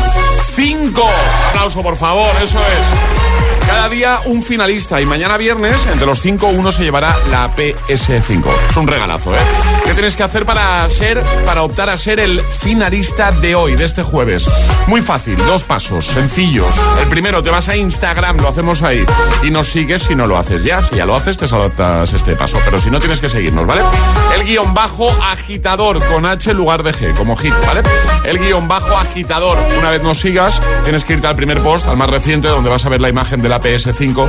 5. 0.55 1.01
Aplauso, 1.49 1.81
por 1.81 1.97
favor, 1.97 2.31
eso 2.41 2.59
es. 2.59 3.67
Cada 3.67 3.89
día 3.89 4.19
un 4.25 4.43
finalista 4.43 5.01
y 5.01 5.05
mañana 5.05 5.37
viernes, 5.37 5.87
entre 5.87 6.05
los 6.05 6.21
cinco, 6.21 6.47
uno 6.47 6.71
se 6.71 6.83
llevará 6.83 7.17
la 7.31 7.55
PS5. 7.55 8.43
Es 8.69 8.77
un 8.77 8.87
regalazo, 8.87 9.33
¿eh? 9.33 9.39
¿Qué 9.85 9.93
tienes 9.93 10.15
que 10.15 10.23
hacer 10.23 10.45
para 10.45 10.87
ser, 10.89 11.23
para 11.45 11.63
optar 11.63 11.89
a 11.89 11.97
ser 11.97 12.19
el 12.19 12.41
finalista 12.41 12.82
de 12.83 13.55
hoy, 13.55 13.77
de 13.77 13.85
este 13.85 14.03
jueves? 14.03 14.45
Muy 14.87 14.99
fácil, 14.99 15.37
dos 15.37 15.63
pasos, 15.63 16.05
sencillos. 16.05 16.67
El 17.01 17.07
primero, 17.07 17.41
te 17.41 17.49
vas 17.49 17.69
a 17.69 17.77
Instagram, 17.77 18.41
lo 18.41 18.49
hacemos 18.49 18.81
ahí. 18.81 19.05
Y 19.41 19.51
nos 19.51 19.67
sigues 19.67 20.03
si 20.03 20.15
no 20.15 20.27
lo 20.27 20.37
haces 20.37 20.65
ya. 20.65 20.81
Si 20.81 20.95
ya 20.95 21.05
lo 21.05 21.15
haces, 21.15 21.37
te 21.37 21.47
saltas 21.47 22.11
este 22.11 22.35
paso. 22.35 22.59
Pero 22.65 22.77
si 22.77 22.91
no, 22.91 22.99
tienes 22.99 23.21
que 23.21 23.29
seguirnos, 23.29 23.65
¿vale? 23.65 23.83
El 24.35 24.43
guion 24.43 24.73
bajo 24.73 25.09
agitador 25.31 26.05
con 26.07 26.25
H 26.25 26.51
en 26.51 26.57
lugar 26.57 26.83
de 26.83 26.93
G, 26.93 27.15
como 27.15 27.37
hit, 27.37 27.53
¿vale? 27.65 27.83
El 28.25 28.37
guion 28.37 28.67
bajo 28.67 28.97
agitador. 28.97 29.57
Una 29.79 29.89
vez 29.89 30.03
nos 30.03 30.19
sigas, 30.19 30.61
tienes 30.83 31.05
que 31.05 31.13
irte 31.13 31.27
al 31.27 31.37
primer 31.37 31.63
post, 31.63 31.87
al 31.87 31.95
más 31.95 32.09
reciente, 32.09 32.49
donde 32.49 32.69
vas 32.69 32.85
a 32.85 32.89
ver 32.89 32.99
la 32.99 33.07
imagen 33.07 33.41
de 33.41 33.47
la 33.47 33.61
PS5 33.61 34.27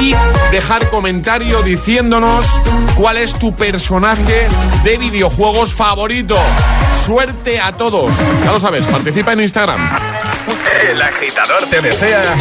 y 0.00 0.16
dejar 0.50 0.90
comentario 0.90 1.62
diciéndonos 1.62 2.60
cuál 2.96 3.18
es 3.18 3.38
tu 3.38 3.54
personaje 3.54 4.48
de 4.82 4.98
videojuegos 4.98 5.72
favorito. 5.72 6.36
Suerte 7.06 7.60
a 7.60 7.70
todos. 7.72 7.83
Ya 8.44 8.52
lo 8.52 8.58
sabes, 8.58 8.86
participa 8.86 9.32
en 9.32 9.40
Instagram. 9.40 9.80
El 10.90 11.02
agitador 11.02 11.68
te 11.68 11.80
desea 11.82 12.34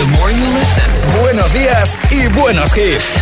buenos 1.21 1.53
días 1.53 1.97
y 2.11 2.27
buenos 2.27 2.75
hits. 2.77 3.21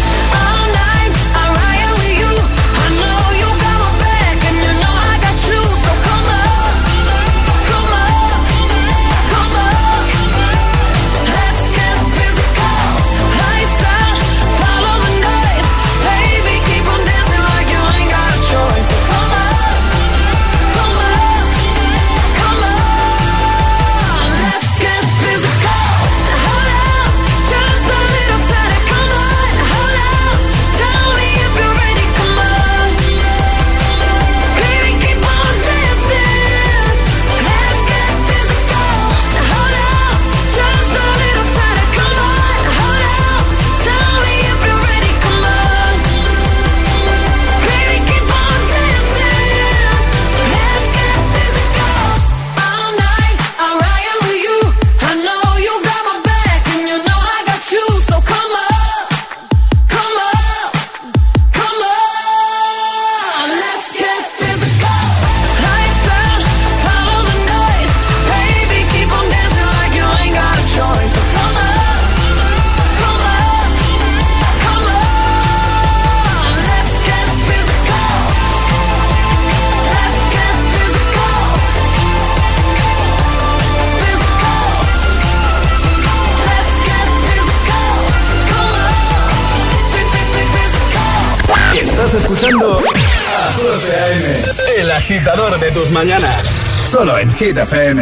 De 95.73 95.79
tus 95.79 95.91
mañanas. 95.91 96.41
Solo 96.89 97.17
en 97.17 97.31
Hit 97.33 97.57
FM. 97.57 98.01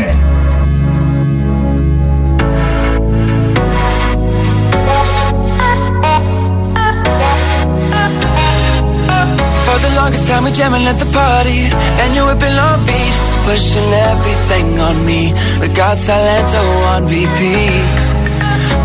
For 9.66 9.80
the 9.80 9.96
longest 9.96 10.28
time 10.28 10.44
we 10.46 10.52
jamming 10.52 10.88
at 10.88 10.98
the 11.00 11.06
party 11.14 11.70
And 12.02 12.16
you 12.16 12.26
whipping 12.26 12.58
on 12.58 12.86
beat 12.86 13.14
Pushing 13.46 13.94
everything 14.10 14.80
on 14.80 15.06
me 15.06 15.34
We 15.62 15.68
got 15.70 15.98
Salento 15.98 16.64
on 16.94 17.04
repeat 17.08 17.99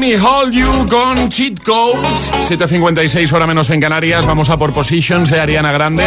me 0.00 0.16
hold 0.16 0.52
you 0.54 0.86
con 0.88 1.28
cheat 1.28 1.62
codes. 1.62 2.32
7.56 2.48 3.32
hora 3.32 3.46
menos 3.46 3.68
en 3.70 3.80
Canarias. 3.80 4.26
Vamos 4.26 4.48
a 4.50 4.56
por 4.58 4.72
Positions 4.72 5.30
de 5.30 5.38
Ariana 5.40 5.70
Grande. 5.72 6.04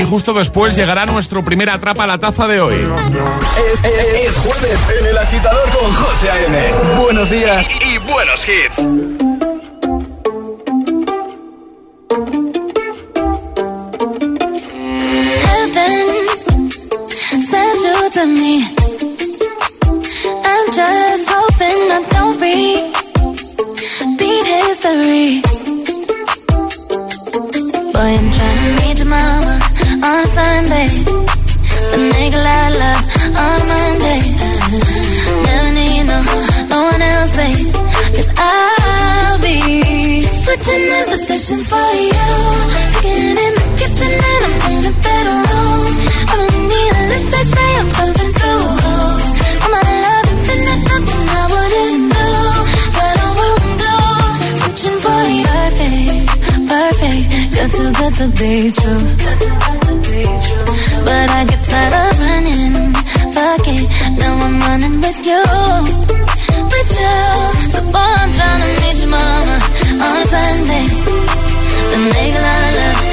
Y 0.00 0.04
justo 0.04 0.32
después 0.32 0.74
llegará 0.74 1.04
nuestro 1.06 1.44
primer 1.44 1.68
atrapa 1.70 2.06
la 2.06 2.18
taza 2.18 2.46
de 2.48 2.60
hoy. 2.60 2.74
Es, 2.74 3.84
es- 3.84 4.28
es 4.30 4.38
jueves 4.38 4.80
en 5.00 5.06
el 5.06 5.18
agitador 5.18 5.68
con 5.78 5.92
José 5.92 6.30
A.M. 6.30 6.58
Buenos 7.02 7.30
días 7.30 7.68
y 7.84 7.98
buenos 8.10 8.44
hits. 8.48 9.86
Heaven 14.96 16.28
sent 17.50 17.78
you 17.86 18.10
to 18.16 18.26
me. 18.26 18.54
I'm 20.44 20.66
just 20.72 21.24
hoping 21.28 21.80
I 21.96 22.06
don't 22.10 22.36
positions 40.66 41.68
for 41.68 41.90
you. 41.94 42.26
Cooking 42.94 43.38
in 43.44 43.52
the 43.58 43.64
kitchen 43.78 44.12
and 44.32 44.42
I'm 44.46 44.54
in 44.72 44.80
the 44.86 44.92
bedroom. 45.04 45.90
I 46.26 46.34
don't 46.40 46.58
need 46.70 46.92
a 46.92 47.06
I'm 47.26 48.10
my 49.72 49.82
love 50.04 50.26
I 51.30 51.44
wouldn't 51.52 52.04
do. 52.14 52.28
But 52.96 53.16
I 53.22 53.30
won't 53.38 53.70
do. 53.82 53.94
Switching 54.60 54.98
for 55.04 55.22
you. 55.38 55.56
Perfect, 56.70 57.24
too 57.76 57.90
good 57.98 58.14
to 58.20 58.26
be 58.38 58.52
true. 58.78 59.04
But 61.06 61.28
I 61.30 61.42
get 61.50 61.62
tired 61.70 61.94
of 62.02 62.14
running. 62.24 62.76
Fuck 63.34 63.66
it, 63.76 63.84
now 64.18 64.44
I'm 64.46 64.56
running 64.66 64.96
with 65.00 65.20
you. 65.30 65.44
With 66.72 66.90
you. 67.00 67.16
So 67.72 67.80
boy, 67.92 68.10
I'm 68.22 68.30
trying 68.32 68.60
to 68.62 68.68
meet 68.82 68.98
your 69.00 69.10
mama 69.10 69.75
on 70.00 70.24
Sunday. 70.26 70.86
The 71.90 71.98
nigga 72.12 72.42
I 72.42 72.74
love 72.76 73.05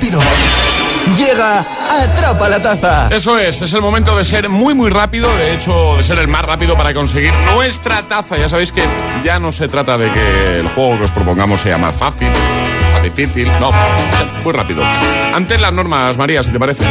rápido. 0.00 0.20
Llega 1.14 1.60
Atrapa 1.60 2.48
la 2.48 2.62
Taza. 2.62 3.08
Eso 3.10 3.38
es, 3.38 3.60
es 3.60 3.74
el 3.74 3.82
momento 3.82 4.16
de 4.16 4.24
ser 4.24 4.48
muy 4.48 4.72
muy 4.74 4.88
rápido, 4.88 5.28
de 5.36 5.52
hecho 5.52 5.96
de 5.96 6.02
ser 6.02 6.18
el 6.18 6.28
más 6.28 6.42
rápido 6.42 6.74
para 6.76 6.94
conseguir 6.94 7.32
nuestra 7.54 8.06
taza. 8.06 8.38
Ya 8.38 8.48
sabéis 8.48 8.72
que 8.72 8.82
ya 9.22 9.38
no 9.38 9.52
se 9.52 9.68
trata 9.68 9.98
de 9.98 10.10
que 10.10 10.56
el 10.56 10.68
juego 10.68 10.98
que 10.98 11.04
os 11.04 11.10
propongamos 11.10 11.60
sea 11.60 11.76
más 11.76 11.94
fácil, 11.94 12.30
más 12.92 13.02
difícil, 13.02 13.50
no, 13.60 13.72
muy 14.42 14.52
rápido. 14.52 14.82
Antes 15.34 15.60
las 15.60 15.72
normas, 15.72 16.16
María, 16.16 16.42
si 16.42 16.50
te 16.50 16.58
parece. 16.58 16.84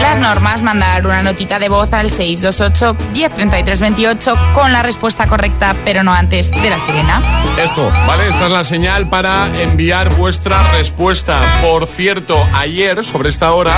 Las 0.00 0.18
normas, 0.18 0.62
mandar 0.62 1.06
una 1.06 1.22
notita 1.22 1.58
de 1.58 1.68
voz 1.68 1.92
al 1.92 2.10
628 2.10 2.96
103328 3.12 4.52
con 4.52 4.72
la 4.72 4.82
respuesta 4.82 5.26
correcta, 5.26 5.74
pero 5.84 6.02
no 6.02 6.12
antes 6.12 6.50
de 6.50 6.70
la 6.70 6.78
sirena. 6.78 7.22
Esto, 7.58 7.90
¿vale? 8.06 8.28
Esta 8.28 8.46
es 8.46 8.52
la 8.52 8.64
señal 8.64 9.08
para 9.08 9.46
enviar 9.60 10.14
vuestra 10.14 10.62
respuesta. 10.72 11.60
Por 11.62 11.86
cierto, 11.86 12.36
ayer, 12.54 13.02
sobre 13.02 13.30
esta 13.30 13.52
hora, 13.52 13.72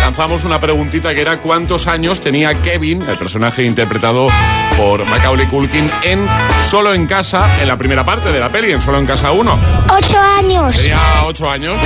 lanzamos 0.00 0.44
una 0.44 0.60
preguntita 0.60 1.14
que 1.14 1.20
era 1.20 1.40
¿cuántos 1.40 1.86
años 1.86 2.20
tenía 2.20 2.60
Kevin, 2.62 3.02
el 3.02 3.18
personaje 3.18 3.64
interpretado 3.64 4.28
por 4.76 5.04
Macaulay 5.04 5.46
Culkin, 5.48 5.90
en 6.02 6.26
Solo 6.68 6.94
en 6.94 7.06
Casa, 7.06 7.60
en 7.60 7.68
la 7.68 7.76
primera 7.76 8.04
parte 8.04 8.32
de 8.32 8.40
la 8.40 8.50
peli, 8.50 8.72
en 8.72 8.80
Solo 8.80 8.98
en 8.98 9.06
Casa 9.06 9.32
1? 9.32 9.60
Ocho 9.90 10.18
años. 10.18 10.76
Tenía 10.76 10.98
8 11.24 11.50
años, 11.50 11.76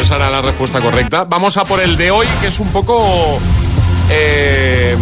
esa 0.00 0.16
era 0.16 0.30
la 0.30 0.42
respuesta 0.42 0.80
correcta. 0.80 1.24
Vamos 1.24 1.56
a 1.56 1.64
por 1.64 1.80
el 1.80 1.96
de 1.96 2.10
hoy, 2.10 2.26
que 2.40 2.48
es 2.48 2.60
un 2.60 2.68
poco... 2.68 3.31
eh, 4.10 4.96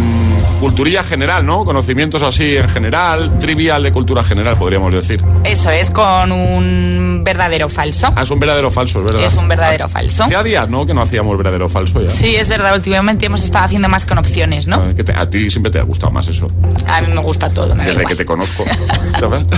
culturilla 0.59 1.03
general, 1.03 1.45
¿no? 1.45 1.65
Conocimientos 1.65 2.21
así 2.21 2.55
en 2.57 2.69
general, 2.69 3.39
trivial 3.39 3.81
de 3.83 3.91
cultura 3.91 4.23
general, 4.23 4.57
podríamos 4.57 4.93
decir. 4.93 5.21
Eso 5.43 5.71
es 5.71 5.89
con 5.89 6.31
un 6.31 7.21
verdadero 7.23 7.67
falso. 7.69 8.11
Ah, 8.15 8.21
es 8.23 8.29
un 8.31 8.39
verdadero 8.39 8.69
falso, 8.71 8.99
es 8.99 9.05
verdad. 9.05 9.23
Es 9.23 9.35
un 9.35 9.47
verdadero 9.47 9.89
falso. 9.89 10.23
Hacía 10.23 10.43
días, 10.43 10.69
¿no? 10.69 10.85
Que 10.85 10.93
no 10.93 11.01
hacíamos 11.01 11.35
verdadero 11.37 11.67
falso 11.69 12.01
ya. 12.01 12.11
Sí, 12.11 12.35
es 12.35 12.47
verdad, 12.47 12.75
últimamente 12.75 13.25
hemos 13.25 13.43
estado 13.43 13.65
haciendo 13.65 13.89
más 13.89 14.05
con 14.05 14.17
opciones, 14.17 14.67
¿no? 14.67 14.75
Ah, 14.77 14.93
que 14.95 15.03
te- 15.03 15.13
a 15.13 15.29
ti 15.29 15.49
siempre 15.49 15.71
te 15.71 15.79
ha 15.79 15.83
gustado 15.83 16.11
más 16.11 16.27
eso. 16.27 16.47
A 16.87 17.01
mí 17.01 17.07
me 17.13 17.21
gusta 17.21 17.49
todo, 17.49 17.73
me 17.75 17.83
Desde 17.85 18.05
que 18.05 18.15
te 18.15 18.25
conozco. 18.25 18.63
¿Sabes? 19.19 19.45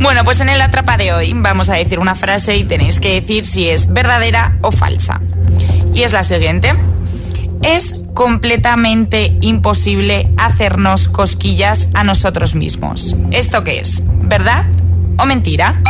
Bueno, 0.00 0.24
pues 0.24 0.40
en 0.40 0.48
el 0.48 0.60
atrapa 0.62 0.96
de 0.96 1.12
hoy 1.12 1.32
vamos 1.34 1.68
a 1.68 1.74
decir 1.74 1.98
una 1.98 2.14
frase 2.14 2.56
y 2.56 2.64
tenéis 2.64 3.00
que 3.00 3.20
decir 3.20 3.44
si 3.44 3.68
es 3.68 3.92
verdadera 3.92 4.56
o 4.62 4.70
falsa. 4.70 5.20
Y 5.92 6.02
es 6.04 6.12
la 6.12 6.22
siguiente. 6.22 6.74
Es 7.62 7.94
completamente 8.14 9.36
imposible 9.40 10.30
hacernos 10.36 11.08
cosquillas 11.08 11.88
a 11.94 12.04
nosotros 12.04 12.54
mismos. 12.54 13.16
¿Esto 13.30 13.64
qué 13.64 13.80
es? 13.80 14.02
¿Verdad 14.22 14.66
o 15.18 15.26
mentira? 15.26 15.82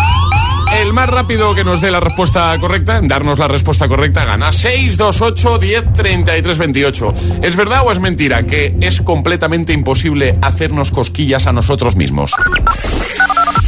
El 0.80 0.92
más 0.94 1.08
rápido 1.08 1.54
que 1.54 1.62
nos 1.62 1.80
dé 1.80 1.90
la 1.90 2.00
respuesta 2.00 2.56
correcta, 2.58 2.96
en 2.96 3.06
darnos 3.06 3.38
la 3.38 3.46
respuesta 3.48 3.86
correcta, 3.86 4.24
gana 4.24 4.50
628 4.50 5.58
10 5.58 5.92
33 5.92 6.58
28. 6.58 7.12
¿Es 7.42 7.54
verdad 7.56 7.82
o 7.84 7.92
es 7.92 7.98
mentira 8.00 8.44
que 8.44 8.74
es 8.80 9.00
completamente 9.02 9.72
imposible 9.72 10.34
hacernos 10.42 10.90
cosquillas 10.90 11.46
a 11.46 11.52
nosotros 11.52 11.96
mismos? 11.96 12.32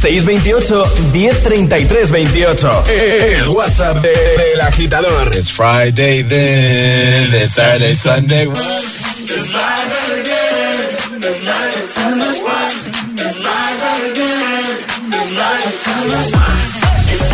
628 0.01 0.85
1033 1.13 2.11
28. 2.11 2.83
El 2.89 3.47
WhatsApp 3.47 3.97
de- 4.01 4.09
del 4.09 4.61
agitador. 4.61 5.35
It's 5.35 5.51
Friday 5.51 6.23
then, 6.23 7.33
it's 7.33 7.51
Saturday, 7.53 7.93
Sunday. 7.95 8.49
It's 8.49 9.43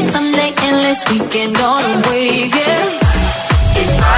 Sunday, 0.00 0.52
endless 0.62 1.04
weekend 1.10 1.56
on 1.58 1.82
a 1.82 2.08
wave, 2.08 2.54
yeah. 2.54 2.98
It's 3.80 3.96
Friday 3.98 4.17